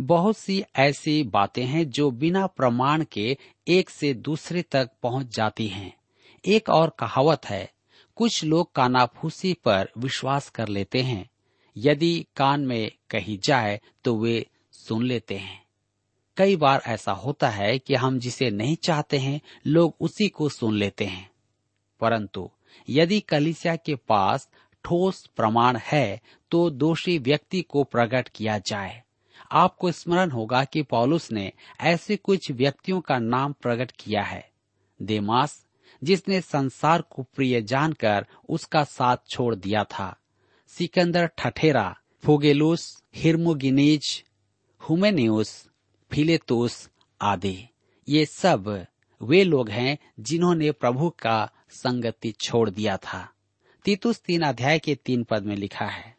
बहुत 0.02 0.38
सी 0.38 0.64
ऐसी 0.76 1.24
बातें 1.24 1.66
हैं 1.66 1.90
जो 1.90 2.12
बिना 2.12 2.48
प्रमाण 2.48 3.06
के 3.12 3.38
एक 3.68 3.90
से 3.90 4.14
दूसरे 4.14 4.62
तक 4.62 4.90
पहुँच 5.04 5.36
जाती 5.36 5.68
हैं। 5.68 5.94
एक 6.46 6.70
और 6.70 6.96
कहावत 7.00 7.46
है, 7.46 7.72
कुछ 8.16 8.44
लोग 8.44 8.72
कानाफूसी 8.72 9.54
पर 9.54 9.92
विश्वास 9.98 10.50
कर 10.50 10.68
लेते 10.68 11.02
हैं। 11.02 11.30
यदि 11.78 12.26
कान 12.36 12.62
में 12.66 12.92
कही 13.10 13.38
जाए 13.38 13.82
तो 14.04 14.16
वे 14.16 14.48
सुन 14.72 15.06
लेते 15.06 15.36
हैं। 15.36 15.66
कई 16.38 16.56
बार 16.56 16.82
ऐसा 16.88 17.12
होता 17.12 17.50
है 17.50 17.80
कि 17.80 17.96
हम 17.96 18.20
जिसे 18.20 18.50
नहीं 18.50 18.76
चाहते 18.76 19.18
हैं, 19.18 19.42
लोग 19.68 19.96
उसी 20.00 20.28
को 20.28 20.50
सुन 20.50 20.76
लेते 20.76 21.06
हैं। 21.06 21.32
परंतु 22.00 22.50
यदि 22.90 23.20
कलिसिया 23.20 23.76
के 23.76 23.96
पास 23.96 24.50
ठोस 24.84 25.26
प्रमाण 25.26 25.80
है 25.84 26.22
तो 26.52 26.70
दोषी 26.70 27.18
व्यक्ति 27.18 27.62
को 27.62 27.84
प्रकट 27.84 28.30
किया 28.30 28.58
जाए। 28.58 29.04
आपको 29.52 29.92
स्मरण 29.92 30.32
होगा 30.32 30.64
कि 30.64 30.82
पॉलुस 30.82 31.32
ने 31.32 31.52
ऐसे 31.82 32.16
कुछ 32.16 32.52
व्यक्तियों 32.52 33.02
का 33.02 33.18
नाम 33.20 33.54
प्रकट 33.54 33.92
किया 33.92 34.24
है। 34.24 34.50
देमास, 35.00 35.66
जिसने 36.04 36.42
संसार 36.42 37.02
को 37.02 37.24
प्रिय 37.24 37.62
जानकर 37.62 38.26
उसका 38.50 38.84
साथ 38.84 39.18
छोड़ 39.30 39.56
दिया 39.56 39.84
था। 39.84 40.16
सिकंदर 40.68 41.28
ठठेरा, 41.38 41.96
फोगेलुस, 42.24 43.04
हिरमोगिनीज, 43.16 44.24
हुमेनियस, 44.82 45.70
फिलेतुस 46.12 46.90
आदि। 47.22 47.58
ये 48.08 48.26
सब 48.26 48.86
वे 49.22 49.44
लोग 49.44 49.70
हैं 49.70 49.98
जिन्होंने 50.20 50.72
प्रभु 50.72 51.10
का 51.10 51.50
संगति 51.70 52.32
छोड़ 52.32 52.70
दिया 52.70 52.98
था। 52.98 53.28
तीतुस 53.86 54.22
तीन 54.22 54.42
अध्याय 54.42 54.80
के 54.80 54.96
तीन 54.96 55.24
पद 55.24 55.44
में 55.44 55.56
लिखा 55.56 55.86
है, 55.86 56.16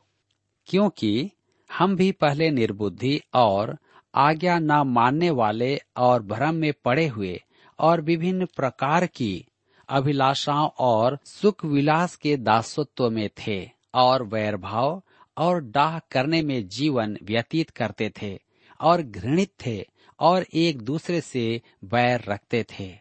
क्योंकि 0.66 1.30
हम 1.78 1.96
भी 1.96 2.12
पहले 2.12 2.50
निर्बुद्धि 2.50 3.20
और 3.34 3.78
आज्ञा 4.14 4.58
न 4.58 4.72
मानने 4.72 5.30
वाले 5.30 5.80
और 5.96 6.22
भ्रम 6.22 6.54
में 6.54 6.72
पड़े 6.84 7.06
हुए 7.06 7.42
और 7.78 8.00
विभिन्न 8.00 8.46
प्रकार 8.46 9.06
की 9.06 9.46
अभिलाषाओं 9.88 10.68
और 10.78 11.18
सुख 11.24 11.64
विलास 11.64 12.16
के 12.16 12.36
दासत्व 12.36 13.10
में 13.10 13.28
थे 13.28 13.70
और 13.94 14.22
वैर 14.22 14.56
भाव 14.56 15.02
और 15.36 15.60
डाह 15.60 15.98
करने 15.98 16.42
में 16.42 16.68
जीवन 16.68 17.18
व्यतीत 17.22 17.70
करते 17.70 18.12
थे 18.22 18.38
और 18.80 19.02
घृणित 19.02 19.52
थे 19.66 19.86
और 20.20 20.46
एक 20.54 20.82
दूसरे 20.82 21.20
से 21.20 21.62
वैर 21.84 22.24
रखते 22.28 22.64
थे। 22.64 22.98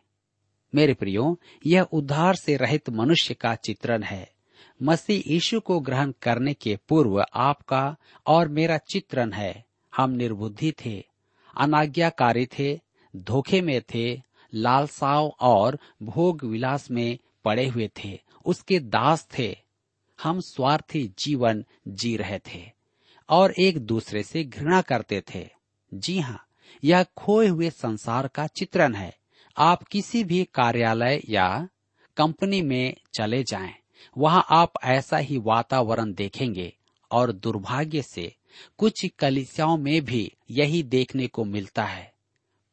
मेरे 0.75 0.93
प्रियो, 0.93 1.39
यह 1.65 1.81
उद्धार 1.81 2.35
से 2.35 2.57
रहित 2.57 2.89
मनुष्य 2.89 3.33
का 3.33 3.55
चित्रण 3.55 4.03
है। 4.03 4.31
मसीह 4.81 5.23
यीशु 5.27 5.59
को 5.59 5.79
ग्रहण 5.79 6.13
करने 6.21 6.53
के 6.53 6.75
पूर्व 6.89 7.23
आपका 7.33 7.95
और 8.27 8.47
मेरा 8.47 8.77
चित्रण 8.91 9.31
है। 9.31 9.53
हम 9.93 10.11
निर्बुद्धि 10.11 10.73
थे 10.85 10.97
अनाज्ञाकारी 11.57 12.45
थे 12.45 12.79
धोखे 13.13 13.61
में 13.61 13.81
थे 13.95 14.21
लालसाव 14.53 15.27
और 15.41 15.77
भोग 16.03 16.43
विलास 16.43 16.89
में 16.91 17.17
पड़े 17.45 17.67
हुए 17.67 17.89
थे 18.03 18.19
उसके 18.45 18.79
दास 18.79 19.27
थे। 19.37 19.55
हम 20.19 20.39
स्वार्थी 20.39 21.03
जीवन 21.19 21.63
जी 21.87 22.15
रहे 22.17 22.39
थे 22.47 22.63
और 23.29 23.53
एक 23.59 23.77
दूसरे 23.79 24.23
से 24.23 24.43
घृणा 24.43 24.81
करते 24.81 25.21
थे। 25.33 25.47
जी 25.91 26.19
हाँ 26.19 26.45
यह 26.83 27.03
खोए 27.17 27.47
हुए 27.47 27.69
संसार 27.69 28.27
का 28.27 28.47
चित्रण 28.47 28.95
है। 28.95 29.13
आप 29.57 29.83
किसी 29.83 30.23
भी 30.23 30.43
कार्यालय 30.53 31.21
या 31.29 31.47
कंपनी 32.17 32.61
में 32.61 32.95
चले 33.13 33.43
जाएँ, 33.43 33.73
वहाँ 34.17 34.45
आप 34.49 34.73
ऐसा 34.83 35.17
ही 35.17 35.37
वातावरण 35.37 36.13
देखेंगे 36.13 36.73
और 37.11 37.31
दुर्भाग्य 37.31 38.01
से 38.01 38.35
कुछ 38.77 39.05
कलिसियाओं 39.19 39.77
में 39.77 40.05
भी 40.05 40.31
यही 40.51 40.83
देखने 40.83 41.27
को 41.27 41.43
मिलता 41.43 41.83
है। 41.83 42.13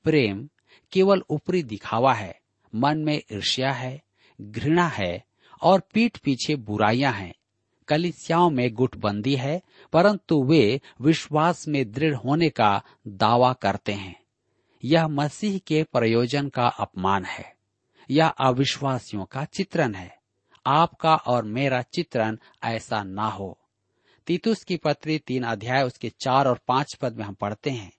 प्रेम 0.05 0.49
केवल 0.93 1.23
ऊपरी 1.31 1.63
दिखावा 1.63 2.15
है, 2.15 2.41
मन 2.75 2.99
में 2.99 3.23
ईर्ष्या 3.33 3.73
है, 3.73 4.03
घृणा 4.41 4.89
है 4.89 5.25
और 5.63 5.81
पीठ 5.95 6.19
पीछे 6.19 6.57
बुराइयाँ 6.57 7.13
हैं। 7.13 7.35
कलिसियाओं 7.89 8.51
में 8.51 8.75
गुटबंदी 8.75 9.37
है, 9.37 9.63
परंतु 9.93 10.43
वे 10.43 10.81
विश्वास 11.01 11.69
में 11.69 11.93
दृढ़ 11.93 12.15
होने 12.15 12.51
का 12.51 12.83
दावा 13.09 13.53
करते 13.53 13.93
हैं। 13.93 14.21
यह 14.85 15.09
मसीह 15.09 15.59
के 15.59 15.83
प्रयोजन 15.83 16.49
का 16.49 16.67
अपमान 16.67 17.25
है, 17.25 17.55
यह 18.11 18.29
अविश्वासियों 18.29 19.25
का 19.25 19.45
चित्रण 19.45 19.95
है। 19.95 20.18
आपका 20.67 21.15
और 21.17 21.45
मेरा 21.45 21.83
चित्रण 21.83 22.37
ऐसा 22.65 23.03
ना 23.03 23.29
हो। 23.29 23.59
तीतुस 24.27 24.65
की 24.65 24.77
पत्री 24.77 25.19
तीन 25.19 25.43
अध्याय 25.43 25.83
उसके 25.83 26.09
चार 26.21 26.49
और 26.49 26.61
पाँच 26.69 26.95
पद 26.95 27.17
में 27.17 27.25
हम 27.25 27.35
पढ़ते 27.35 27.71
हैं। 27.71 27.93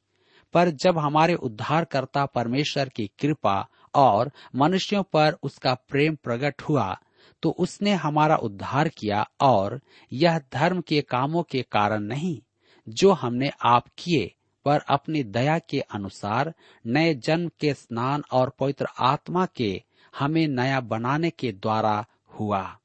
पर 0.53 0.69
जब 0.69 0.97
हमारे 0.97 1.35
उद्धारकर्ता 1.35 2.25
परमेश्वर 2.25 2.89
की 2.89 3.07
कृपा 3.19 3.67
और 3.95 4.31
मनुष्यों 4.55 5.03
पर 5.03 5.37
उसका 5.43 5.73
प्रेम 5.73 6.15
प्रकट 6.15 6.61
हुआ 6.61 6.97
तो 7.43 7.49
उसने 7.49 7.93
हमारा 7.93 8.35
उद्धार 8.35 8.87
किया 8.87 9.29
और 9.41 9.79
यह 10.13 10.39
धर्म 10.53 10.81
के 10.81 11.01
कामों 11.01 11.43
के 11.43 11.61
कारण 11.61 11.99
नहीं, 11.99 12.41
जो 12.89 13.11
हमने 13.11 13.51
आप 13.65 13.87
किए, 13.97 14.35
पर 14.65 14.79
अपनी 14.79 15.23
दया 15.23 15.59
के 15.59 15.79
अनुसार 15.79 16.53
नए 16.87 17.13
जन्म 17.15 17.49
के 17.59 17.73
स्नान 17.73 18.23
और 18.31 18.49
पवित्र 18.49 18.87
आत्मा 18.99 19.45
के 19.45 19.83
हमें 20.19 20.47
नया 20.47 20.79
बनाने 20.79 21.29
के 21.29 21.51
द्वारा 21.51 22.05
हुआ। 22.39 22.79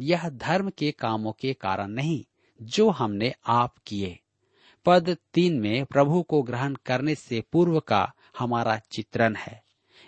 यह 0.00 0.28
धर्म 0.28 0.70
के 0.70 0.90
कामों 0.90 1.32
के 1.32 1.52
कारण 1.52 1.88
नहीं, 1.88 2.24
जो 2.62 2.90
हमने 2.90 3.34
आप 3.46 3.74
किए। 3.86 4.18
पद 4.86 5.16
तीन 5.34 5.60
में 5.60 5.84
प्रभु 5.84 6.22
को 6.22 6.42
ग्रहण 6.42 6.76
करने 6.86 7.14
से 7.14 7.40
पूर्व 7.52 7.80
का 7.80 8.12
हमारा 8.38 8.76
चित्रण 8.76 9.34
है। 9.34 9.62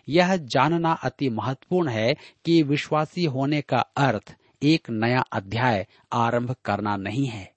यह 0.09 0.37
जानना 0.37 0.93
अति 0.93 1.29
महत्वपूर्ण 1.29 1.89
है 1.89 2.15
कि 2.45 2.63
विश्वासी 2.63 3.25
होने 3.25 3.61
का 3.61 3.79
अर्थ 3.79 4.37
एक 4.63 4.91
नया 4.91 5.21
अध्याय 5.21 5.87
आरंभ 6.13 6.57
करना 6.65 6.97
नहीं 6.97 7.27
है। 7.27 7.53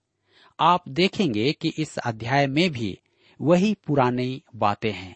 आप 0.59 0.89
देखेंगे 0.89 1.51
कि 1.51 1.71
इस 1.79 1.97
अध्याय 1.97 2.47
में 2.47 2.71
भी 2.71 2.99
वही 3.41 3.73
पुरानी 3.73 4.43
बातें 4.55 4.91
हैं। 4.91 5.15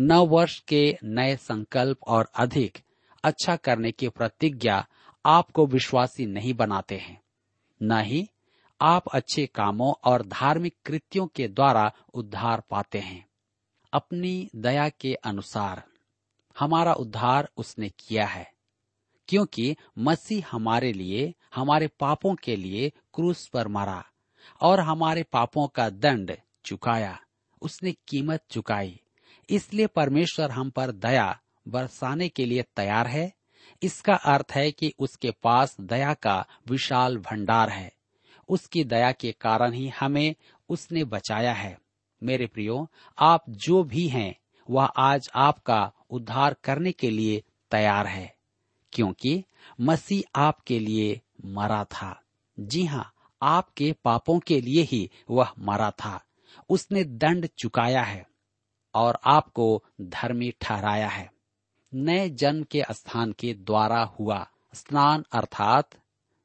नव 0.00 0.26
वर्ष 0.26 0.60
के 0.60 0.98
नए 1.04 1.36
संकल्प 1.36 1.98
और 2.06 2.28
अधिक 2.34 2.78
अच्छा 3.24 3.56
करने 3.56 3.92
की 3.92 4.08
प्रतिज्ञा 4.08 4.86
आपको 5.26 5.66
विश्वासी 5.66 6.26
नहीं 6.26 6.54
बनाते 6.54 6.96
हैं। 6.96 7.22
न 7.82 8.00
ही 8.00 8.28
आप 8.80 9.08
अच्छे 9.08 9.46
कामों 9.46 9.92
और 10.04 10.26
धार्मिक 10.26 10.76
कृत्यों 10.84 11.26
के 11.26 11.48
द्वारा 11.48 11.92
उद्धार 12.14 12.62
पाते 12.70 12.98
हैं। 12.98 13.26
अपनी 13.92 14.50
दया 14.56 14.88
के 14.88 15.14
अनुसार 15.14 15.82
हमारा 16.58 16.92
उद्धार 16.92 17.48
उसने 17.56 17.88
किया 17.88 18.26
है, 18.26 18.52
क्योंकि 19.28 19.76
मसीह 19.98 20.46
हमारे 20.50 20.92
लिए, 20.92 21.34
हमारे 21.54 21.86
पापों 21.86 22.34
के 22.34 22.56
लिए 22.56 22.92
क्रूस 23.14 23.48
पर 23.48 23.68
मरा 23.68 24.04
और 24.60 24.80
हमारे 24.80 25.22
पापों 25.22 25.68
का 25.68 25.90
दंड 25.90 26.36
चुकाया। 26.64 27.20
उसने 27.62 27.92
कीमत 27.92 28.44
चुकाई। 28.50 29.00
इसलिए 29.50 29.86
परमेश्वर 29.86 30.50
हम 30.50 30.70
पर 30.70 30.92
दया 30.92 31.40
बरसाने 31.68 32.28
के 32.28 32.44
लिए 32.44 32.62
तैयार 32.62 33.06
है 33.06 33.32
इसका 33.82 34.14
अर्थ 34.14 34.52
है 34.52 34.70
कि 34.72 34.92
उसके 34.98 35.30
पास 35.42 35.76
दया 35.80 36.14
का 36.14 36.46
विशाल 36.68 37.16
भंडार 37.18 37.70
है। 37.70 37.92
उसकी 38.48 38.84
दया 38.84 39.12
के 39.12 39.32
कारण 39.32 39.72
ही 39.72 39.88
हमें 39.88 40.34
उसने 40.68 41.04
बचाया 41.04 41.52
है। 41.52 41.78
मेरे 42.22 42.46
प्रियो, 42.46 42.88
आप 43.18 43.44
जो 43.48 43.82
भी 43.84 44.08
हैं, 44.08 44.34
वह 44.70 44.84
आज 44.84 45.30
आपका 45.34 45.92
उद्धार 46.10 46.56
करने 46.64 46.92
के 46.92 47.10
लिए 47.10 47.42
तैयार 47.70 48.06
है, 48.06 48.34
क्योंकि 48.92 49.44
मसीह 49.80 50.40
आपके 50.40 50.78
लिए 50.78 51.20
मरा 51.44 51.84
था। 51.84 52.20
जी 52.60 52.84
हाँ 52.84 53.12
आपके 53.42 53.92
पापों 54.04 54.38
के 54.38 54.60
लिए 54.60 54.82
ही 54.82 55.10
वह 55.30 55.52
मरा 55.58 55.90
था। 55.90 56.24
उसने 56.68 57.04
दंड 57.04 57.48
चुकाया 57.58 58.02
है 58.02 58.26
और 58.94 59.18
आपको 59.24 59.84
धर्मी 60.00 60.52
ठहराया 60.60 61.08
है। 61.08 61.30
नए 61.94 62.28
जन्म 62.30 62.62
के 62.62 62.82
स्थान 62.90 63.32
के 63.32 63.54
द्वारा 63.54 64.02
हुआ 64.02 64.46
स्नान 64.74 65.24
अर्थात 65.32 65.90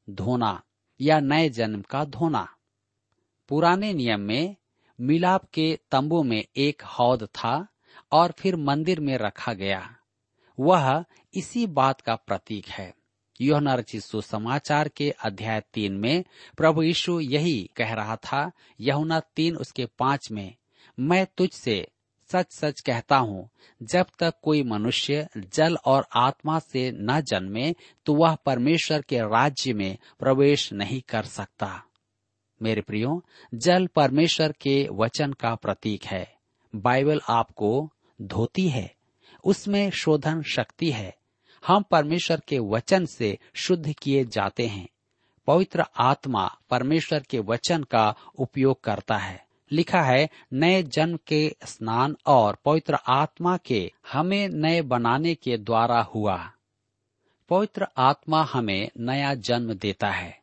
धोना 0.09 0.61
या 1.01 1.19
नए 1.19 1.49
जन्म 1.49 1.81
का 1.81 2.05
धोना। 2.05 2.47
पुराने 3.49 3.93
नियम 3.93 4.19
में 4.19 4.55
मिलाप 5.01 5.45
के 5.53 5.79
तंबू 5.91 6.23
में 6.23 6.45
एक 6.57 6.81
हौद 6.81 7.23
था 7.23 7.67
और 8.11 8.31
फिर 8.31 8.55
मंदिर 8.55 8.99
में 8.99 9.17
रखा 9.17 9.53
गया। 9.53 9.95
वह 10.59 11.03
इसी 11.33 11.67
बात 11.67 12.01
का 12.01 12.15
प्रतीक 12.15 12.67
है। 12.67 12.93
योहना 13.41 13.73
रचित 13.73 14.01
सुसमाचार 14.01 14.87
के 14.87 15.09
अध्याय 15.09 15.61
तीन 15.73 15.93
में 15.93 16.23
प्रभु 16.57 16.83
यीशु 16.83 17.19
यही 17.19 17.71
कह 17.75 17.93
रहा 17.93 18.15
था 18.15 18.51
यहुना 18.79 19.19
तीन 19.19 19.57
उसके 19.57 19.85
पाँच 19.85 20.31
में, 20.31 20.55
मैं 20.99 21.27
तुझसे 21.37 21.87
सच 22.31 22.51
सच 22.51 22.81
कहता 22.81 23.17
हूँ, 23.17 23.49
जब 23.83 24.05
तक 24.19 24.33
कोई 24.41 24.63
मनुष्य 24.63 25.27
जल 25.37 25.77
और 25.85 26.07
आत्मा 26.15 26.59
से 26.59 26.91
न 26.91 27.21
जन्मे 27.21 27.73
तो 28.05 28.13
वह 28.13 28.35
परमेश्वर 28.35 29.01
के 29.01 29.19
राज्य 29.19 29.73
में 29.73 29.97
प्रवेश 30.19 30.73
नहीं 30.73 31.01
कर 31.01 31.23
सकता। 31.23 31.83
मेरे 32.61 32.81
प्रियो, 32.81 33.23
जल 33.53 33.87
परमेश्वर 33.87 34.51
के 34.51 34.87
वचन 34.91 35.33
का 35.33 35.55
प्रतीक 35.55 36.05
है। 36.05 36.35
बाइबल 36.75 37.21
आपको 37.29 37.91
धोती 38.21 38.67
है, 38.69 38.95
उसमें 39.43 39.89
शोधन 39.91 40.41
शक्ति 40.41 40.91
है। 40.91 41.15
हम 41.67 41.83
परमेश्वर 41.83 42.41
के 42.47 42.59
वचन 42.59 43.05
से 43.05 43.37
शुद्ध 43.53 43.93
किए 43.93 44.25
जाते 44.25 44.67
हैं। 44.67 44.87
पवित्र 45.47 45.85
आत्मा 45.99 46.57
परमेश्वर 46.69 47.19
के 47.19 47.39
वचन 47.39 47.83
का 47.83 48.15
उपयोग 48.39 48.81
करता 48.83 49.17
है। 49.17 49.46
लिखा 49.71 50.01
है, 50.01 50.29
नए 50.53 50.83
जन्म 50.83 51.19
के 51.27 51.55
स्नान 51.65 52.15
और 52.25 52.57
पवित्र 52.65 52.97
आत्मा 53.07 53.57
के 53.57 53.91
हमें 54.11 54.49
नए 54.49 54.81
बनाने 54.81 55.35
के 55.35 55.57
द्वारा 55.57 56.01
हुआ। 56.01 56.51
पवित्र 57.49 57.87
आत्मा 57.97 58.43
हमें 58.43 58.89
नया 58.99 59.33
जन्म 59.33 59.73
देता 59.73 60.09
है। 60.09 60.41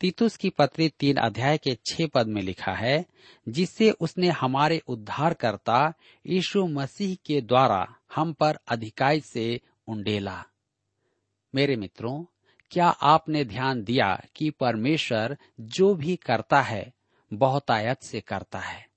तीतुस 0.00 0.36
की 0.36 0.50
पत्री 0.50 0.88
तीन 0.88 1.16
अध्याय 1.16 1.58
के 1.58 1.78
छह 1.86 2.06
पद 2.06 2.26
में 2.26 2.42
लिखा 2.42 2.72
है, 2.72 3.06
जिससे 3.48 3.90
उसने 3.90 4.28
हमारे 4.28 4.82
उद्धारकर्ता 4.88 5.94
यीशु 6.26 6.66
मसीह 6.66 7.16
के 7.26 7.40
द्वारा 7.40 7.94
हम 8.14 8.32
पर 8.32 8.58
अधिकाई 8.68 9.20
से 9.20 9.60
उंडेला। 9.88 10.44
मेरे 11.54 11.76
मित्रों, 11.76 12.24
क्या 12.70 12.88
आपने 12.88 13.44
ध्यान 13.44 13.84
दिया 13.84 14.22
कि 14.36 14.50
परमेश्वर 14.50 15.38
जो 15.60 15.94
भी 15.94 16.16
करता 16.16 16.60
है 16.60 16.92
बहुतायत 17.32 18.02
से 18.02 18.20
करता 18.20 18.58
है। 18.58 18.88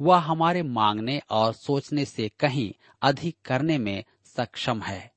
वह 0.00 0.16
हमारे 0.16 0.62
मांगने 0.62 1.22
और 1.30 1.52
सोचने 1.52 2.04
से 2.04 2.30
कहीं 2.40 2.72
अधिक 3.02 3.36
करने 3.44 3.78
में 3.78 4.04
सक्षम 4.24 4.82
है। 4.82 5.14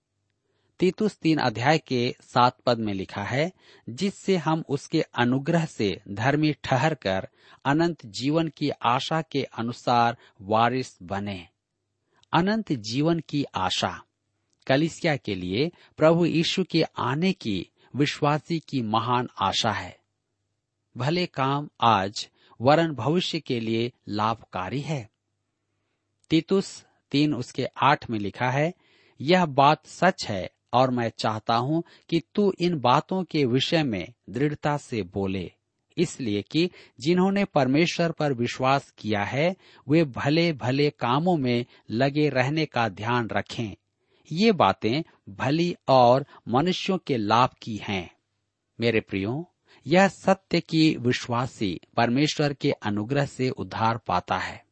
तीतुस 0.79 1.17
तीन 1.17 1.37
अध्याय 1.37 1.77
के 1.77 2.15
सात 2.21 2.57
पद 2.65 2.79
में 2.79 2.93
लिखा 2.93 3.23
है, 3.23 3.51
जिससे 3.89 4.37
हम 4.37 4.63
उसके 4.69 5.01
अनुग्रह 5.01 5.65
से 5.65 6.01
धर्मी 6.09 6.53
ठहर 6.53 6.93
कर 6.93 7.27
अनंत 7.65 8.05
जीवन 8.05 8.47
की 8.47 8.69
आशा 8.69 9.21
के 9.21 9.43
अनुसार 9.43 10.17
वारिस 10.41 10.97
बने। 11.03 11.47
अनंत 12.33 12.73
जीवन 12.73 13.19
की 13.19 13.45
आशा। 13.55 14.03
कलिसिया 14.67 15.15
के 15.15 15.35
लिए 15.35 15.71
प्रभु 15.97 16.25
यीशु 16.25 16.63
के 16.63 16.83
आने 16.83 17.33
की 17.33 17.69
विश्वासी 17.95 18.59
की 18.59 18.81
महान 18.81 19.29
आशा 19.41 19.71
है। 19.71 19.99
भले 20.97 21.25
काम 21.25 21.69
आज 21.81 22.29
वरन 22.61 22.91
भविष्य 22.91 23.39
के 23.39 23.59
लिए 23.59 23.91
लाभकारी 24.09 24.81
है। 24.81 25.09
तीतुस 26.29 26.85
तीन 27.11 27.33
उसके 27.33 27.65
आठ 27.65 28.09
में 28.09 28.19
लिखा 28.19 28.49
है, 28.49 28.73
यह 29.21 29.45
बात 29.45 29.85
सच 29.85 30.25
है 30.25 30.49
और 30.73 30.91
मैं 30.91 31.11
चाहता 31.17 31.55
हूँ 31.55 31.83
कि 32.09 32.21
तू 32.35 32.53
इन 32.59 32.79
बातों 32.79 33.23
के 33.23 33.45
विषय 33.45 33.83
में 33.83 34.13
दृढ़ता 34.29 34.77
से 34.77 35.03
बोले। 35.03 35.51
इसलिए 35.97 36.41
कि 36.41 36.69
जिन्होंने 36.99 37.45
परमेश्वर 37.45 38.11
पर 38.11 38.33
विश्वास 38.33 38.93
किया 38.97 39.23
है, 39.23 39.55
वे 39.89 40.03
भले 40.03 40.53
भले 40.53 40.89
कामों 40.89 41.37
में 41.37 41.65
लगे 41.91 42.29
रहने 42.29 42.65
का 42.65 42.89
ध्यान 42.89 43.29
रखें। 43.29 43.75
ये 44.31 44.51
बातें 44.51 45.03
भली 45.29 45.75
और 45.87 46.25
मनुष्यों 46.47 46.97
के 46.97 47.17
लाभ 47.17 47.49
की 47.61 47.75
हैं। 47.75 48.15
मेरे 48.79 48.99
प्रियो 48.99 49.51
यह 49.87 50.07
सत्य 50.07 50.59
की 50.59 50.95
विश्वासी 50.95 51.79
परमेश्वर 51.97 52.53
के 52.53 52.71
अनुग्रह 52.71 53.25
से 53.25 53.49
उद्धार 53.49 53.97
पाता 53.97 54.37
है। 54.37 54.63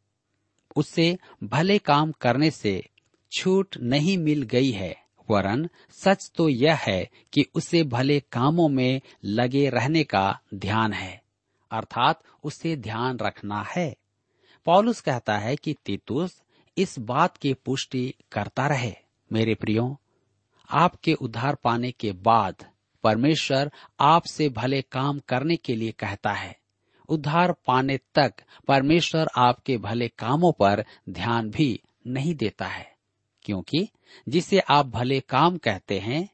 उसे 0.76 1.18
भले 1.44 1.78
काम 1.78 2.12
करने 2.12 2.50
से 2.52 2.90
छूट 3.32 3.78
नहीं 3.78 4.18
मिल 4.18 4.42
गई 4.42 4.72
है, 4.72 4.96
वरन 5.30 5.68
सच 5.92 6.32
तो 6.36 6.50
यह 6.50 6.76
है 6.76 7.10
कि 7.34 7.46
उसे 7.56 7.84
भले 7.84 8.20
कामों 8.20 8.68
में 8.70 9.02
लगे 9.26 9.70
रहने 9.70 10.04
का 10.04 10.40
ध्यान 10.54 10.94
है, 10.94 11.22
अर्थात 11.72 12.22
उसे 12.44 12.76
ध्यान 12.76 13.18
रखना 13.18 13.66
है। 13.76 13.96
पॉलुस 14.66 15.02
कहता 15.02 15.38
है 15.38 15.56
कि 15.56 15.76
तीतुस 15.86 16.42
इस 16.78 17.00
बात 17.00 17.38
की 17.38 17.54
पुष्टि 17.56 18.14
करता 18.32 18.68
रहे, 18.68 18.94
मेरे 19.32 19.56
प्रियो, 19.56 20.00
आपके 20.70 21.14
उद्धार 21.14 21.56
पाने 21.56 21.92
के 21.92 22.12
बाद 22.12 22.66
परमेश्वर 23.06 23.72
आपसे 24.00 24.50
भले 24.50 24.82
काम 24.82 25.20
करने 25.20 25.56
के 25.56 25.76
लिए 25.76 25.92
कहता 25.92 26.32
है। 26.32 26.56
उद्धार 27.10 27.52
पाने 27.68 27.98
तक 28.16 28.34
परमेश्वर 28.68 29.28
आपके 29.38 29.78
भले 29.78 30.08
कामों 30.08 30.52
पर 30.52 30.84
ध्यान 31.10 31.50
भी 31.50 31.80
नहीं 32.08 32.34
देता 32.36 32.66
है, 32.66 32.88
क्योंकि 33.46 33.88
जिसे 34.30 34.60
आप 34.60 34.88
भले 34.88 35.20
काम 35.20 35.58
कहते 35.58 36.00
हैं, 36.00 36.28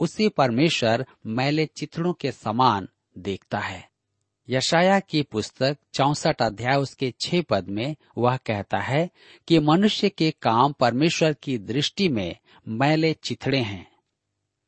उसे 0.00 0.28
परमेश्वर 0.28 1.06
मैले 1.26 1.66
चित्रों 1.66 2.12
के 2.12 2.32
समान 2.32 2.88
देखता 3.18 3.58
है। 3.58 3.88
यशाया 4.48 4.98
की 5.00 5.22
पुस्तक 5.22 5.76
चौसठ 5.94 6.42
अध्याय 6.42 6.76
उसके 6.76 7.12
छह 7.20 7.42
पद 7.42 7.68
में 7.68 7.94
वह 8.18 8.36
कहता 8.36 8.78
है 8.78 9.08
कि 9.48 9.58
मनुष्य 9.58 10.08
के 10.08 10.30
काम 10.42 10.72
परमेश्वर 10.72 11.32
की 11.32 11.58
दृष्टि 11.58 12.08
में 12.08 12.36
मैले 12.68 13.12
चिथड़े 13.12 13.58
हैं। 13.58 13.95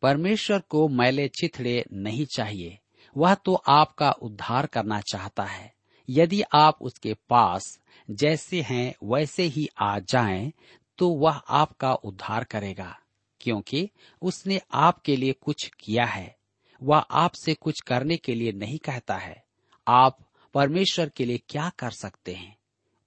परमेश्वर 0.03 0.61
को 0.61 0.89
मैले 0.89 1.29
चिथड़े 1.29 1.85
नहीं 1.93 2.27
चाहिए। 2.27 2.79
वह 3.17 3.35
तो 3.35 3.55
आपका 3.55 4.11
उद्धार 4.11 4.67
करना 4.67 5.01
चाहता 5.01 5.45
है। 5.45 5.75
यदि 6.09 6.43
आप 6.55 6.79
उसके 6.81 7.15
पास 7.15 7.81
जैसे 8.11 8.63
हैं 8.63 8.95
वैसे 9.05 9.43
ही 9.43 9.69
आ 9.79 9.99
जाएँ, 9.99 10.53
तो 10.99 11.09
वह 11.09 11.37
आपका 11.37 11.95
उद्धार 11.95 12.45
करेगा 12.45 12.99
क्योंकि 13.41 13.91
उसने 14.23 14.61
आपके 14.73 15.17
लिए 15.17 15.33
कुछ 15.33 15.71
किया 15.81 16.05
है। 16.05 16.37
वह 16.83 16.99
आपसे 16.99 17.55
कुछ 17.55 17.81
करने 17.81 18.17
के 18.17 18.35
लिए 18.35 18.53
नहीं 18.53 18.79
कहता 18.79 19.17
है। 19.17 19.45
आप 19.89 20.19
परमेश्वर 20.55 21.09
के 21.09 21.25
लिए 21.25 21.41
क्या 21.49 21.71
कर 21.79 21.91
सकते 21.91 22.35
हैं? 22.35 22.59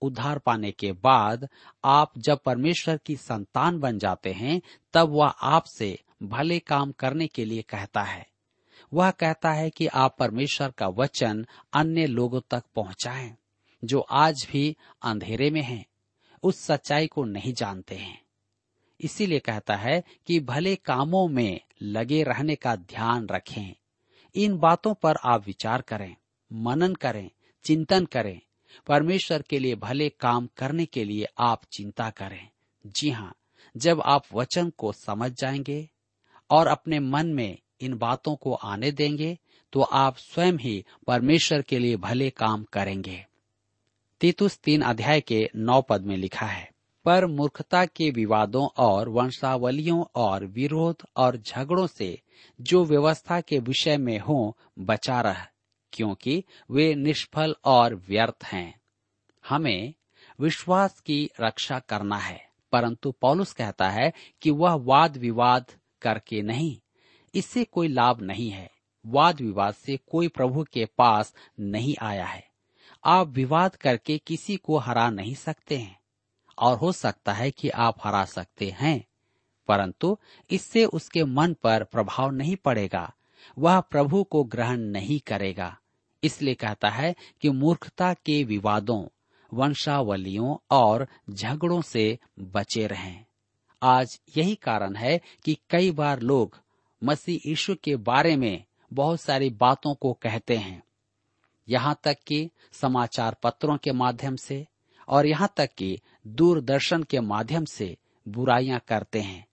उद्धार 0.01 0.39
पाने 0.39 0.71
के 0.71 0.91
बाद 0.91 1.50
आप 1.86 2.13
जब 2.17 2.39
परमेश्वर 2.39 2.98
की 2.98 3.15
संतान 3.15 3.80
बन 3.80 3.99
जाते 3.99 4.32
हैं 4.32 4.62
तब 4.93 5.10
वह 5.10 5.27
आपसे 5.27 5.99
भले 6.23 6.60
काम 6.60 6.91
करने 6.91 7.27
के 7.27 7.45
लिए 7.45 7.62
कहता 7.62 8.03
है। 8.03 8.27
वह 8.93 9.12
कहता 9.12 9.51
है 9.51 9.69
कि 9.69 9.88
आप 9.88 10.15
परमेश्वर 10.19 10.71
का 10.71 10.88
वचन 10.88 11.45
अन्य 11.73 12.07
लोगों 12.07 12.41
तक 12.49 12.63
पहुंचाएँ, 12.75 13.36
जो 13.84 13.99
आज 13.99 14.47
भी 14.51 14.77
अंधेरे 15.01 15.49
में 15.49 15.62
हैं, 15.62 15.86
उस 16.43 16.60
सच्चाई 16.60 17.07
को 17.07 17.23
नहीं 17.23 17.53
जानते 17.53 17.95
हैं। 17.95 18.21
इसीलिए 19.01 19.39
कहता 19.39 19.75
है 19.75 20.03
कि 20.27 20.39
भले 20.39 20.75
कामों 20.75 21.27
में 21.27 21.62
लगे 21.81 22.23
रहने 22.23 22.55
का 22.55 22.75
ध्यान 22.75 23.27
रखें, 23.27 23.75
इन 24.36 24.57
बातों 24.57 24.93
पर 24.93 25.15
आप 25.15 25.47
विचार 25.47 25.81
करें, 25.81 26.15
मनन 26.53 26.95
करें, 26.95 27.29
चिंतन 27.63 28.05
करें, 28.05 28.41
परमेश्वर 28.88 29.41
के 29.41 29.60
लिए 29.60 29.75
भले 29.75 30.10
काम 30.10 30.49
करने 30.57 30.86
के 30.86 31.03
लिए 31.03 31.25
आप 31.39 31.62
चिंता 31.71 32.10
करें। 32.10 32.49
जी 32.86 33.10
हाँ 33.10 33.36
जब 33.77 34.01
आप 34.01 34.23
वचन 34.34 34.69
को 34.69 34.91
समझ 34.91 35.31
जाएँगे 35.31 35.89
और 36.52 36.68
अपने 36.68 37.00
मन 37.00 37.28
में 37.28 37.58
इन 37.82 37.94
बातों 37.94 38.36
को 38.36 38.54
आने 38.54 38.92
देंगे 38.92 39.38
तो 39.74 39.82
आप 39.82 40.18
स्वयं 40.18 40.54
ही 40.54 40.84
परमेश्वर 41.08 41.62
के 41.62 41.80
लिए 41.80 41.96
भले 41.98 42.30
काम 42.30 42.64
करेंगे। 42.64 43.26
तीतुस 44.22 44.58
तीन 44.58 44.82
अध्याय 44.82 45.22
के 45.22 45.50
नौ 45.56 45.82
पद 45.82 46.02
में 46.02 46.16
लिखा 46.18 46.46
है, 46.46 46.70
पर 47.06 47.26
मूर्खता 47.26 47.86
के 47.86 48.10
विवादों 48.12 48.68
और 48.78 49.10
वंशावलियों 49.10 50.04
और 50.16 50.46
विरोध 50.46 51.04
और 51.18 51.38
झगड़ों 51.38 51.88
से 51.88 52.20
जो 52.62 52.84
व्यवस्था 52.86 53.40
के 53.42 53.60
विषय 53.60 53.98
में 53.98 54.18
हो, 54.20 54.58
बचा 54.80 55.22
रह, 55.22 55.46
क्योंकि 55.94 56.44
वे 56.72 56.94
निष्फल 56.96 57.56
और 57.66 57.96
व्यर्थ 58.10 58.44
हैं। 58.44 58.80
हमें 59.44 59.94
विश्वास 60.40 61.00
की 61.00 61.30
रक्षा 61.42 61.80
करना 61.80 62.18
है, 62.18 62.40
परंतु 62.72 63.12
पौलुस 63.12 63.54
कहता 63.54 63.90
है 63.90 64.12
कि 64.42 64.50
वह 64.52 64.74
वाद 64.74 65.18
विवाद 65.18 65.72
करके 66.02 66.42
नहीं। 66.42 66.82
इससे 67.36 67.64
कोई 67.64 67.88
लाभ 67.88 68.22
नहीं 68.22 68.50
है। 68.50 68.72
वाद 69.06 69.42
विवाद 69.42 69.74
से 69.74 69.98
कोई 69.98 70.28
प्रभु 70.28 70.64
के 70.64 70.86
पास 70.86 71.34
नहीं 71.60 71.96
आया 72.02 72.26
है। 72.26 72.48
आप 73.06 73.28
विवाद 73.28 73.76
करके 73.76 74.18
किसी 74.18 74.58
को 74.58 74.78
हरा 74.78 75.10
नहीं 75.10 75.36
सकते 75.36 75.78
हैं। 75.78 76.02
और 76.60 76.78
हो 76.78 76.92
सकता 76.92 77.34
है 77.34 77.52
कि 77.52 77.70
आप 77.70 77.96
हरा 78.04 78.26
सकते 78.26 78.70
हैं, 78.70 79.08
परंतु 79.68 80.18
इससे 80.50 80.86
उसके 80.86 81.24
मन 81.24 81.54
पर 81.54 81.84
प्रभाव 81.84 82.32
नहीं 82.32 82.56
पड़ेगा। 82.56 83.14
वह 83.58 83.80
प्रभु 83.80 84.24
को 84.24 84.44
ग्रहण 84.44 84.78
नहीं 84.78 85.20
करेगा। 85.20 85.78
इसलिए 86.24 86.54
कहता 86.54 86.90
है 86.90 87.16
कि 87.42 87.50
मूर्खता 87.50 88.14
के 88.14 88.44
विवादों, 88.44 89.08
वंशावलियों 89.54 90.58
और 90.72 91.08
झगड़ों 91.30 91.82
से 91.82 92.20
बचे 92.40 92.88
रहें। 92.88 93.26
आज 93.82 94.20
यही 94.38 94.56
कारण 94.56 94.96
है 94.96 95.20
कि 95.46 95.58
कई 95.70 95.91
बार 95.91 96.20
लोग 96.20 96.58
मसीह 97.02 97.50
यीशु 97.50 97.76
के 97.76 97.96
बारे 97.96 98.36
में 98.36 98.63
बहुत 98.94 99.22
सारी 99.22 99.50
बातों 99.50 99.94
को 99.94 100.12
कहते 100.13 100.56
हैं। 100.56 100.82
यहाँ 101.67 102.00
तक 102.04 102.17
कि 102.28 102.50
समाचार 102.74 103.36
पत्रों 103.44 103.78
के 103.78 103.91
माध्यम 103.91 104.36
से 104.36 104.65
और 105.08 105.26
यहाँ 105.26 105.54
तक 105.58 105.70
कि 105.78 105.98
दूरदर्शन 106.28 107.04
के 107.04 107.20
माध्यम 107.20 107.65
से 107.65 107.96
बुराइयाँ 108.26 108.80
करते 108.88 109.20
हैं, 109.20 109.46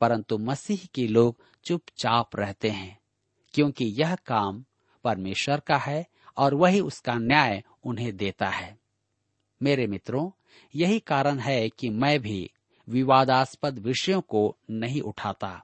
परंतु 0.00 0.38
मसीह 0.38 0.86
के 0.94 1.06
लोग 1.06 1.36
चुपचाप 1.64 2.36
रहते 2.36 2.70
हैं, 2.70 2.98
क्योंकि 3.54 3.84
यह 3.98 4.14
काम 4.26 4.64
परमेश्वर 5.04 5.60
का 5.60 5.76
है 5.76 6.06
और 6.36 6.54
वही 6.54 6.80
उसका 6.80 7.14
न्याय 7.14 7.62
उन्हें 7.84 8.16
देता 8.16 8.48
है। 8.48 8.76
मेरे 9.60 9.86
मित्रों, 9.86 10.30
यही 10.74 10.98
कारण 10.98 11.38
है 11.38 11.68
कि 11.68 11.90
मैं 11.90 12.18
भी 12.20 12.50
विवादास्पद 12.88 13.78
विषयों 13.78 14.20
को 14.20 14.56
नहीं 14.70 15.00
उठाता। 15.00 15.62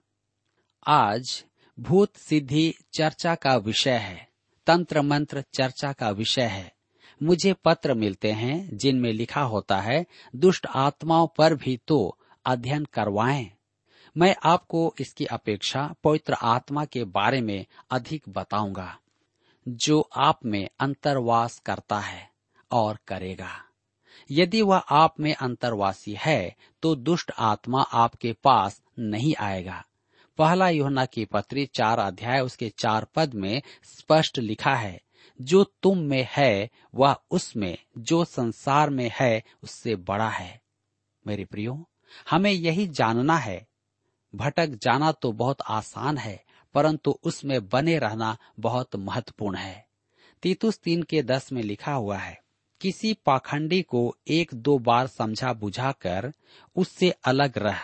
आज 0.87 1.45
भूत 1.79 2.17
सिद्धि 2.17 2.75
चर्चा 2.93 3.35
का 3.35 3.57
विषय 3.57 3.91
है, 3.91 4.29
तंत्र 4.67 5.03
मंत्र 5.03 5.45
चर्चा 5.55 5.93
का 5.93 6.11
विषय 6.11 6.43
है। 6.43 6.73
मुझे 7.23 7.53
पत्र 7.53 7.95
मिलते 7.95 8.33
हैं 8.33 8.77
जिनमें 8.77 9.13
लिखा 9.13 9.43
होता 9.43 9.79
है, 9.79 10.07
दुष्ट 10.37 10.67
आत्माओं 10.67 11.27
पर 11.27 11.55
भी 11.55 11.81
तो 11.89 12.19
अध्ययन 12.47 12.85
करवाएँ। 12.85 13.51
मैं 14.17 14.35
आपको 14.45 14.95
इसकी 15.01 15.25
अपेक्षा 15.25 15.95
पवित्र 16.05 16.33
आत्मा 16.33 16.85
के 16.85 17.05
बारे 17.05 17.41
में 17.41 17.67
अधिक 17.91 18.29
बताऊँगा, 18.29 18.99
जो 19.69 20.01
आप 20.17 20.45
में 20.45 20.69
अंतरवास 20.81 21.59
करता 21.59 21.99
है 21.99 22.31
और 22.71 22.99
करेगा। 23.09 23.65
यदि 24.31 24.63
वह 24.63 24.77
आप 24.77 25.21
में 25.21 25.35
अंतरवासी 25.35 26.17
है 26.21 26.57
तो 26.83 26.95
दुष्ट 26.95 27.33
आत्मा 27.39 27.83
आपके 27.83 28.33
पास 28.33 28.83
नहीं 28.99 29.35
आएगा। 29.41 29.85
पहला 30.39 30.69
योहना 30.69 31.05
की 31.05 31.25
पत्री 31.25 31.67
चार 31.67 31.99
अध्याय, 31.99 32.41
उसके 32.41 32.69
चार 32.69 33.07
पद 33.15 33.35
में 33.35 33.63
स्पष्ट 33.85 34.39
लिखा 34.39 34.75
है, 34.75 35.01
जो 35.41 35.65
तुम 35.65 35.99
में 35.99 36.29
है, 36.31 36.71
वह 36.95 37.17
उसमें, 37.31 37.79
जो 37.99 38.25
संसार 38.25 38.91
में 38.91 39.11
है, 39.21 39.43
उससे 39.63 39.97
बड़ा 39.97 40.29
है। 40.29 40.61
मेरे 41.27 41.45
प्रियो, 41.45 41.89
हमें 42.31 42.51
यही 42.51 42.87
जानना 42.87 43.37
है। 43.37 43.67
भटक 44.35 44.67
जाना 44.67 45.13
तो 45.13 45.33
बहुत 45.33 45.63
आसान 45.69 46.19
है, 46.19 46.45
परंतु 46.75 47.19
उसमें 47.25 47.69
बने 47.69 47.99
रहना 47.99 48.37
बहुत 48.61 48.97
महत्वपूर्ण 48.97 49.57
है। 49.57 49.87
तीतुस 50.43 50.79
तीन 50.79 51.03
के 51.03 51.23
दस 51.23 51.53
में 51.53 51.63
लिखा 51.63 51.93
हुआ 51.93 52.19
है 52.19 52.42
किसी 52.83 53.15
पाखंडी 53.15 53.83
को 53.83 54.17
एक 54.29 54.55
दो 54.55 54.79
बार 54.79 55.07
समझा 55.07 55.53
बुझाकर 55.53 56.33
उससे 56.77 57.11
अलग 57.11 57.59
रह। 57.59 57.79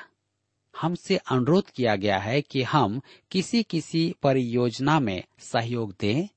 हमसे 0.80 1.16
अनुरोध 1.16 1.70
किया 1.70 1.96
गया 1.96 2.18
है 2.18 2.42
कि 2.42 2.62
हम 2.62 3.00
किसी 3.30 3.62
किसी 3.62 4.14
परियोजना 4.22 5.00
में 5.00 5.24
सहयोग 5.38 5.94
दें। 6.00 6.28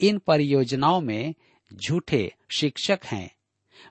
इन 0.00 0.18
परियोजनाओं 0.18 1.00
में 1.00 1.34
झूठे 1.74 2.34
शिक्षक 2.50 3.00
हैं। 3.04 3.30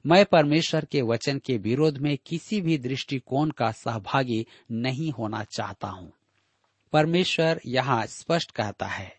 मैं 0.06 0.26
परमेश्वर 0.26 0.86
के 0.86 1.02
वचन 1.02 1.40
के 1.40 1.58
विरोध 1.58 1.98
में 1.98 2.18
किसी 2.26 2.62
भी 2.62 2.78
दृष्टिकोण 2.78 3.50
का 3.50 3.72
सहभागी 3.72 4.48
नहीं 4.72 5.12
होना 5.12 5.44
चाहता 5.44 5.88
हूँ। 5.88 6.14
परमेश्वर 6.94 7.62
यहाँ 7.66 8.06
स्पष्ट 8.06 8.52
कहता 8.52 8.86
है, 8.86 9.18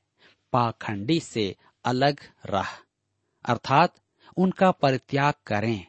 पाखंडी 0.53 1.21
से 1.21 1.57
अलग 1.85 2.21
रह। 2.47 2.67
अर्थात 3.45 3.95
उनका 4.39 4.71
परित्याग 4.71 5.35
करें। 5.47 5.87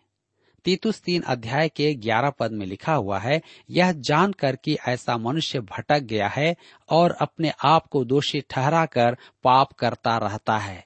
तीतुस 0.65 1.01
तीन 1.01 1.21
अध्याय 1.21 1.69
के 1.69 1.93
ग्यारह 1.95 2.29
पद 2.29 2.51
में 2.51 2.65
लिखा 2.65 2.93
हुआ 2.93 3.19
है, 3.19 3.41
यह 3.69 3.91
जानकर 3.91 4.55
कि 4.55 4.77
ऐसा 4.87 5.17
मनुष्य 5.17 5.59
भटक 5.61 5.99
गया 5.99 6.27
है 6.27 6.55
और 6.89 7.11
अपने 7.11 7.51
आप 7.65 7.87
को 7.87 8.03
दोषी 8.05 8.41
ठहरा 8.49 8.85
कर 8.85 9.17
पाप 9.43 9.71
करता 9.73 10.17
रहता 10.17 10.57
है। 10.57 10.85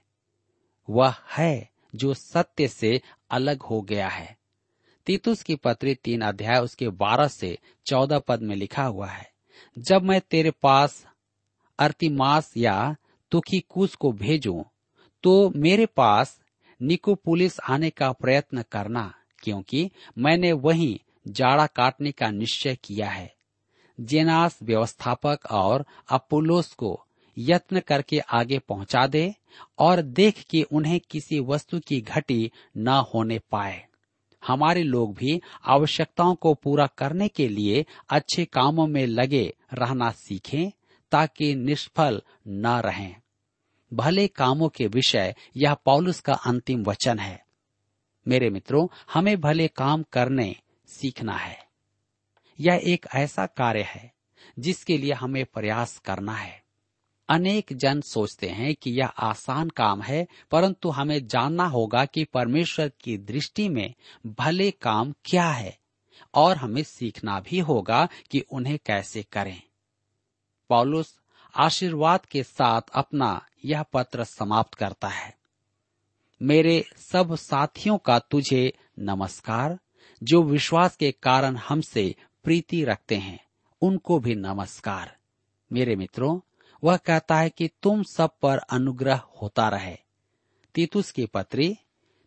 वह 0.87 1.15
है 1.31 1.69
जो 1.95 2.13
सत्य 2.13 2.67
से 2.67 3.01
अलग 3.31 3.61
हो 3.61 3.81
गया 3.81 4.07
है। 4.07 4.37
तीतुस 5.07 5.43
की 5.43 5.55
पत्री 5.55 5.95
तीन 5.95 6.21
अध्याय 6.21 6.59
उसके 6.59 6.89
बारह 6.89 7.27
से 7.27 7.57
चौदह 7.85 8.19
पद 8.19 8.41
में 8.41 8.55
लिखा 8.55 8.83
हुआ 8.83 9.07
है, 9.07 9.27
जब 9.77 10.03
मैं 10.03 10.19
तेरे 10.21 10.51
पास 10.63 11.05
अर्तिमास 11.79 12.53
या 12.57 12.95
तुखिकुस 13.31 13.95
को 13.95 14.11
भेजू 14.11 14.63
तो 15.23 15.51
मेरे 15.55 15.85
पास 15.85 16.39
निकोपुलिस 16.81 17.59
आने 17.59 17.89
का 17.89 18.11
प्रयत्न 18.11 18.63
करना, 18.71 19.13
क्योंकि 19.43 19.91
मैंने 20.17 20.51
वहीं 20.51 20.99
जाड़ा 21.27 21.65
काटने 21.65 22.11
का 22.11 22.31
निश्चय 22.31 22.77
किया 22.83 23.09
है। 23.09 23.33
जेनास 24.01 24.59
व्यवस्थापक 24.63 25.39
और 25.51 25.85
अपोलोस 26.09 26.73
को 26.73 27.05
यत्न 27.37 27.79
करके 27.79 28.19
आगे 28.19 28.59
पहुँचा 28.59 29.07
दे 29.07 29.35
और 29.79 30.01
देख 30.01 30.45
कि 30.49 30.63
उन्हें 30.63 30.99
किसी 31.09 31.39
वस्तु 31.39 31.79
की 31.79 32.01
घटी 32.01 32.51
न 32.77 32.87
होने 32.87 33.39
पाए। 33.39 33.85
हमारे 34.47 34.83
लोग 34.83 35.15
भी 35.15 35.41
आवश्यकताओं 35.65 36.35
को 36.35 36.53
पूरा 36.53 36.87
करने 36.87 37.27
के 37.27 37.47
लिए 37.47 37.85
अच्छे 38.09 38.45
कामों 38.45 38.87
में 38.87 39.05
लगे 39.07 39.53
रहना 39.73 40.11
सीखें, 40.11 40.71
ताकि 41.11 41.55
निष्फल 41.55 42.21
न 42.47 42.67
रहें। 42.67 43.15
भले 43.93 44.27
कामों 44.27 44.69
के 44.69 44.87
विषय, 44.87 45.35
यह 45.57 45.73
पौलुस 45.73 46.19
का 46.19 46.33
अंतिम 46.33 46.83
वचन 46.83 47.19
है। 47.19 47.45
मेरे 48.27 48.49
मित्रों, 48.49 48.87
हमें 49.13 49.41
भले 49.41 49.67
काम 49.67 50.03
करने 50.03 50.55
सीखना 50.87 51.33
है। 51.33 51.67
यह 52.59 52.81
एक 52.83 53.05
ऐसा 53.15 53.45
कार्य 53.45 53.81
है, 53.81 54.13
जिसके 54.59 54.97
लिए 54.97 55.13
हमें 55.13 55.45
प्रयास 55.45 55.97
करना 55.97 56.35
है। 56.35 56.63
अनेक 57.29 57.73
जन 57.73 58.01
सोचते 58.01 58.49
हैं 58.49 58.75
कि 58.75 58.91
यह 58.91 59.07
आसान 59.07 59.69
काम 59.69 60.01
है, 60.01 60.27
परंतु 60.51 60.89
हमें 60.89 61.27
जानना 61.27 61.65
होगा 61.65 62.05
कि 62.05 62.23
परमेश्वर 62.23 62.91
की 63.01 63.17
दृष्टि 63.17 63.69
में 63.69 63.93
भले 64.27 64.71
काम 64.71 65.13
क्या 65.25 65.49
है, 65.49 65.79
और 66.33 66.57
हमें 66.57 66.83
सीखना 66.83 67.39
भी 67.39 67.59
होगा 67.59 68.09
कि 68.31 68.39
उन्हें 68.39 68.79
कैसे 68.85 69.23
करें। 69.23 69.61
पौलुस 70.69 71.19
आशीर्वाद 71.55 72.25
के 72.25 72.43
साथ 72.43 72.81
अपना 72.93 73.45
यह 73.65 73.83
पत्र 73.83 74.23
समाप्त 74.23 74.73
करता 74.73 75.07
है। 75.07 75.37
मेरे 76.41 76.85
सब 76.95 77.35
साथियों 77.35 77.97
का 77.97 78.19
तुझे 78.19 78.73
नमस्कार। 78.99 79.79
जो 80.23 80.43
विश्वास 80.43 80.95
के 80.95 81.11
कारण 81.11 81.55
हमसे 81.55 82.15
प्रीति 82.43 82.83
रखते 82.83 83.15
हैं, 83.15 83.45
उनको 83.81 84.19
भी 84.19 84.35
नमस्कार। 84.35 85.17
मेरे 85.73 85.95
मित्रों, 85.95 86.39
वह 86.83 86.97
कहता 86.97 87.37
है 87.37 87.49
कि 87.49 87.69
तुम 87.81 88.03
सब 88.03 88.29
पर 88.41 88.57
अनुग्रह 88.57 89.15
होता 89.15 89.69
रहे। 89.69 89.97
तीतुस 90.75 91.11
की 91.11 91.25
पत्री, 91.25 91.77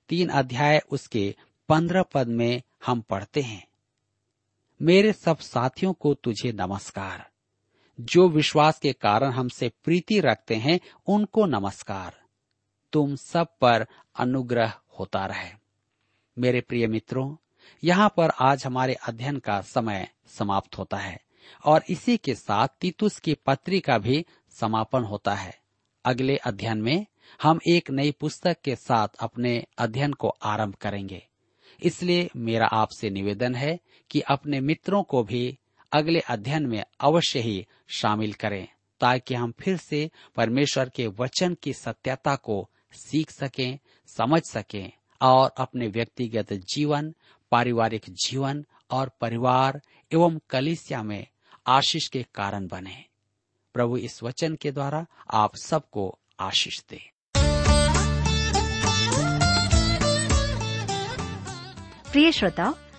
तीन 0.09 0.29
अध्याय 0.29 0.83
उसके 0.91 1.37
पंद्रह 1.69 2.03
पद 2.03 2.29
में 2.29 2.62
हम 2.87 3.01
पढ़ते 3.01 3.41
हैं। 3.41 3.69
मेरे 4.83 5.12
सब 5.12 5.39
साथियों 5.39 5.93
को 5.93 6.15
तुझे 6.15 6.53
नमस्कार। 6.53 7.31
जो 8.01 8.29
विश्वास 8.29 8.79
के 8.79 8.93
कारण 8.93 9.31
हमसे 9.31 9.73
प्रीति 9.85 10.21
रखते 10.21 10.55
हैं, 10.55 10.81
उनको 11.07 11.47
नमस्कार। 11.47 12.17
तुम 12.93 13.17
सब 13.17 13.47
पर 13.61 13.87
अनुग्रह 14.17 14.73
होता 14.99 15.27
रहे। 15.27 15.51
मेरे 16.39 16.61
प्रिय 16.61 16.87
मित्रों, 16.87 17.37
यहाँ 17.85 18.15
पर 18.17 18.31
आज 18.31 18.67
हमारे 18.67 18.95
अध्ययन 18.95 19.39
का 19.39 19.61
समय 19.61 20.09
समाप्त 20.27 20.79
होता 20.79 20.97
है 20.97 21.21
और 21.65 21.85
इसी 21.89 22.17
के 22.17 22.35
साथ 22.35 22.69
तीतुस 22.81 23.19
की 23.19 23.35
पत्री 23.35 23.81
का 23.81 23.99
भी 23.99 24.27
समापन 24.51 25.05
होता 25.05 25.35
है। 25.35 25.59
अगले 26.05 26.37
अध्ययन 26.37 26.83
में 26.83 27.07
हम 27.43 27.61
एक 27.69 27.91
नई 27.91 28.13
पुस्तक 28.13 28.57
के 28.65 28.77
साथ 28.77 29.09
अपने 29.21 29.65
अध्ययन 29.79 30.13
को 30.13 30.29
आरंभ 30.29 30.75
करेंगे। 30.75 31.29
इसलिए 31.83 32.31
मेरा 32.37 32.67
आपसे 32.67 33.11
निवेदन 33.11 33.55
है 33.55 33.81
कि 34.11 34.21
अपने 34.21 34.61
मित्रों 34.61 35.03
को 35.03 35.23
भी 35.23 35.59
अगले 35.92 36.20
अध्ययन 36.20 36.66
में 36.66 36.85
अवश्य 37.01 37.40
ही 37.40 37.66
शामिल 37.88 38.33
करें, 38.33 38.68
ताकि 39.01 39.35
हम 39.35 39.53
फिर 39.61 39.77
से 39.77 40.11
परमेश्वर 40.37 40.88
के 40.88 41.07
वचन 41.07 41.57
की 41.62 41.72
सत्यता 41.72 42.37
को 42.37 42.70
सीख 42.92 43.31
सकें, 43.31 43.79
समझ 44.07 44.42
सकें, 44.42 44.92
और 45.22 45.55
अपने 45.59 45.87
व्यक्तिगत 45.87 46.53
जीवन, 46.53 47.14
पारिवारिक 47.51 48.03
जीवन 48.11 48.64
और 48.90 49.11
परिवार 49.20 49.83
एवं 50.12 50.38
कलिसिया 50.51 51.03
में 51.03 51.27
आशीष 51.66 52.09
के 52.09 52.27
कारण 52.35 52.66
बने। 52.66 53.05
प्रभु 53.75 53.96
इस 53.96 54.22
वचन 54.22 54.55
के 54.55 54.72
द्वारा 54.72 55.07
आप 55.31 55.57
सबको 55.57 56.18
आशीष 56.40 56.83
दे। 56.90 57.11
प्रिय 62.12 62.33
श्रोताओ 62.33 62.75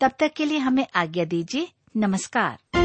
तब 0.00 0.12
तक 0.18 0.32
के 0.32 0.44
लिए 0.44 0.58
हमें 0.58 0.86
आज्ञा 0.94 1.24
दीजिए। 1.24 1.68
नमस्कार। 1.96 2.83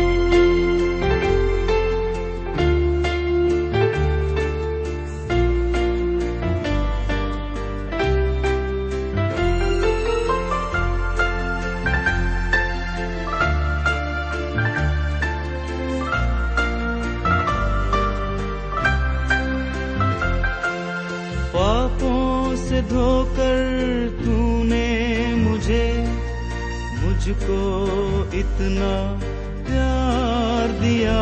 इतना 28.59 29.19
प्यार 29.67 30.67
दिया, 30.67 31.19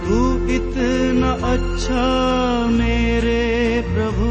तू 0.00 0.48
इतना 0.48 1.30
अच्छा 1.30 2.04
मेरे 2.66 3.80
प्रभु। 3.94 4.30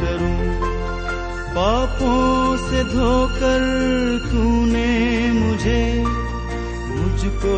करूँ। 0.00 0.70
पापों 1.50 2.56
से 2.56 2.84
धोकर 2.84 3.60
तूने 4.32 5.32
मुझे, 5.32 6.04
मुझको 6.88 7.56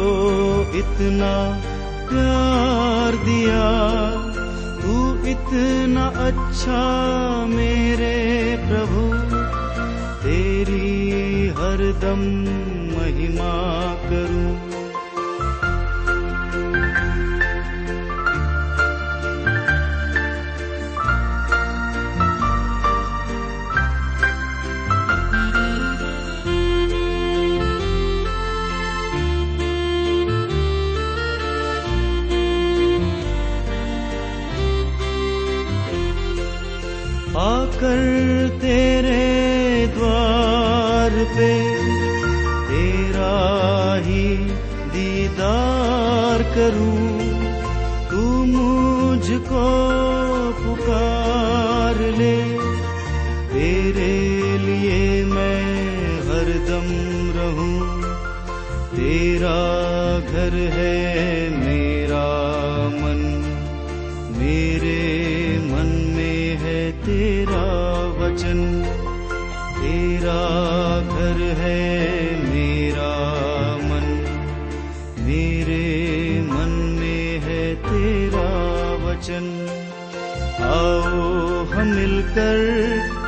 इतना 0.74 1.60
प्यार 2.08 3.24
दिया। 3.24 3.86
तू 4.82 5.14
इतना 5.28 6.06
अच्छा 6.06 6.82
मेरे 7.46 8.16
प्रभु। 8.68 9.05
हरदम 11.96 12.55
मेरे 75.26 75.84
मन 76.40 76.72
में 76.98 77.40
है 77.40 77.62
तेरा 77.84 78.48
वचन। 79.04 79.46
आओ 80.64 81.64
हम 81.64 81.86
मिलकर 81.86 82.58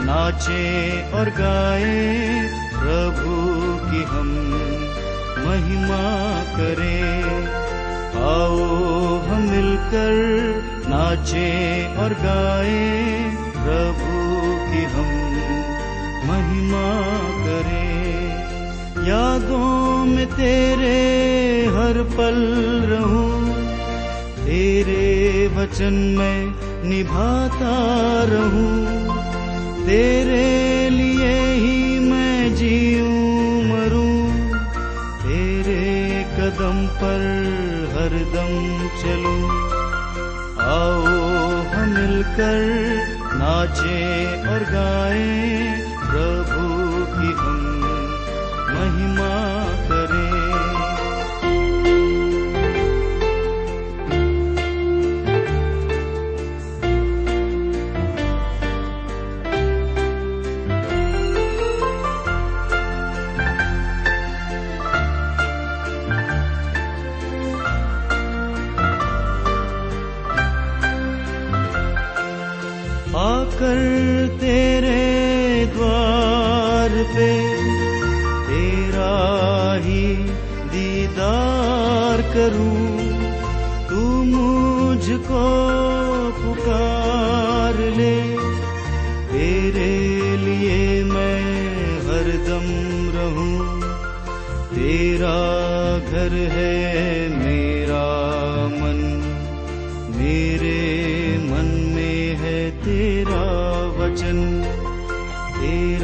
नाचें 0.02 1.12
और 1.12 1.30
गाएँ, 1.30 2.48
प्रभु 2.74 3.34
की 3.88 4.02
हम 4.02 4.30
महिमा 5.46 6.04
करें। 6.52 7.48
आओ 8.28 8.62
हम 9.26 9.42
मिलकर 9.50 10.14
नाचें 10.88 11.96
और 11.96 12.14
गाएँ, 12.22 13.30
प्रभु 13.58 14.14
की 14.70 14.84
हम 14.94 15.10
महिमा 16.30 16.86
यादों 19.06 20.04
में 20.04 20.26
तेरे 20.26 20.96
हर 21.74 22.02
पल 22.16 22.38
रहूँ, 22.88 23.54
तेरे 24.38 25.46
वचन 25.56 25.94
में 26.18 26.38
निभाता 26.84 27.76
रहूँ, 28.24 28.74
तेरे 29.86 30.90
लिए 30.90 31.32
ही 31.54 31.98
मैं 32.00 32.54
जीऊं 32.54 33.62
मरूं, 33.64 34.18
तेरे 35.22 35.86
कदम 36.36 36.86
पर 37.00 37.24
हरदम 37.94 38.54
चलूँ। 39.00 39.42
आओ 40.68 41.16
हम 41.72 41.88
मिलकर 41.90 42.60
नाचे 43.34 44.00
और 44.48 44.64
गाएँ 44.72 45.77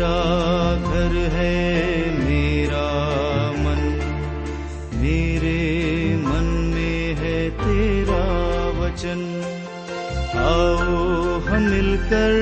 तेरा 0.04 0.74
घर 0.74 1.12
है, 1.32 1.54
मेरा 2.18 2.88
मन। 3.52 3.80
मेरे 4.94 5.60
मन 6.16 6.48
में 6.74 7.14
है 7.14 7.38
तेरा 7.50 8.24
वचन। 8.80 9.22
आओ 10.38 11.38
हम 11.46 11.62
मिलकर 11.62 12.34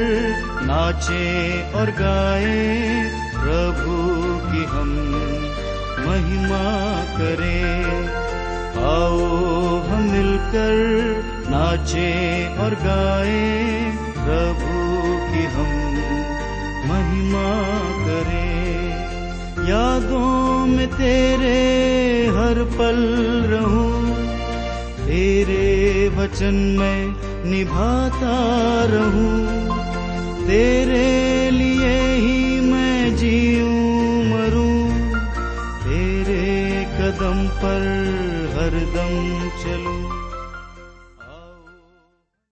नाचें 0.63 1.73
और 1.73 1.91
गाएँ, 1.91 3.11
प्रभु 3.35 3.97
की 4.49 4.65
हम 4.65 4.91
महिमा 6.07 6.67
करें। 7.19 8.07
आओ 8.85 9.21
हम 9.79 10.03
मिलकर 10.11 10.75
नाचें 11.51 12.59
और 12.59 12.75
गाएँ, 12.75 13.97
प्रभु 14.15 14.73
की 15.31 15.45
हम 15.45 15.72
महिमा 17.33 17.79
करें। 18.07 18.89
यादों 19.69 20.67
में 20.67 20.87
तेरे 20.87 21.59
हर 22.27 22.65
पल 22.65 22.99
रहूँ। 23.47 24.13
तेरे 25.07 26.09
वचन 26.09 26.55
में 26.55 27.15
निभाता 27.51 28.37
रहूँ। 28.85 29.63
तेरे 30.47 31.51
लिए 31.51 32.15
ही 32.15 32.61
मैं 32.61 33.17
जीऊं 33.17 34.25
मरूं। 34.25 34.91
तेरे 35.81 36.85
कदम 36.85 37.49
पर 37.49 37.83
हरदम 38.57 39.13
चलूँ 39.39 39.52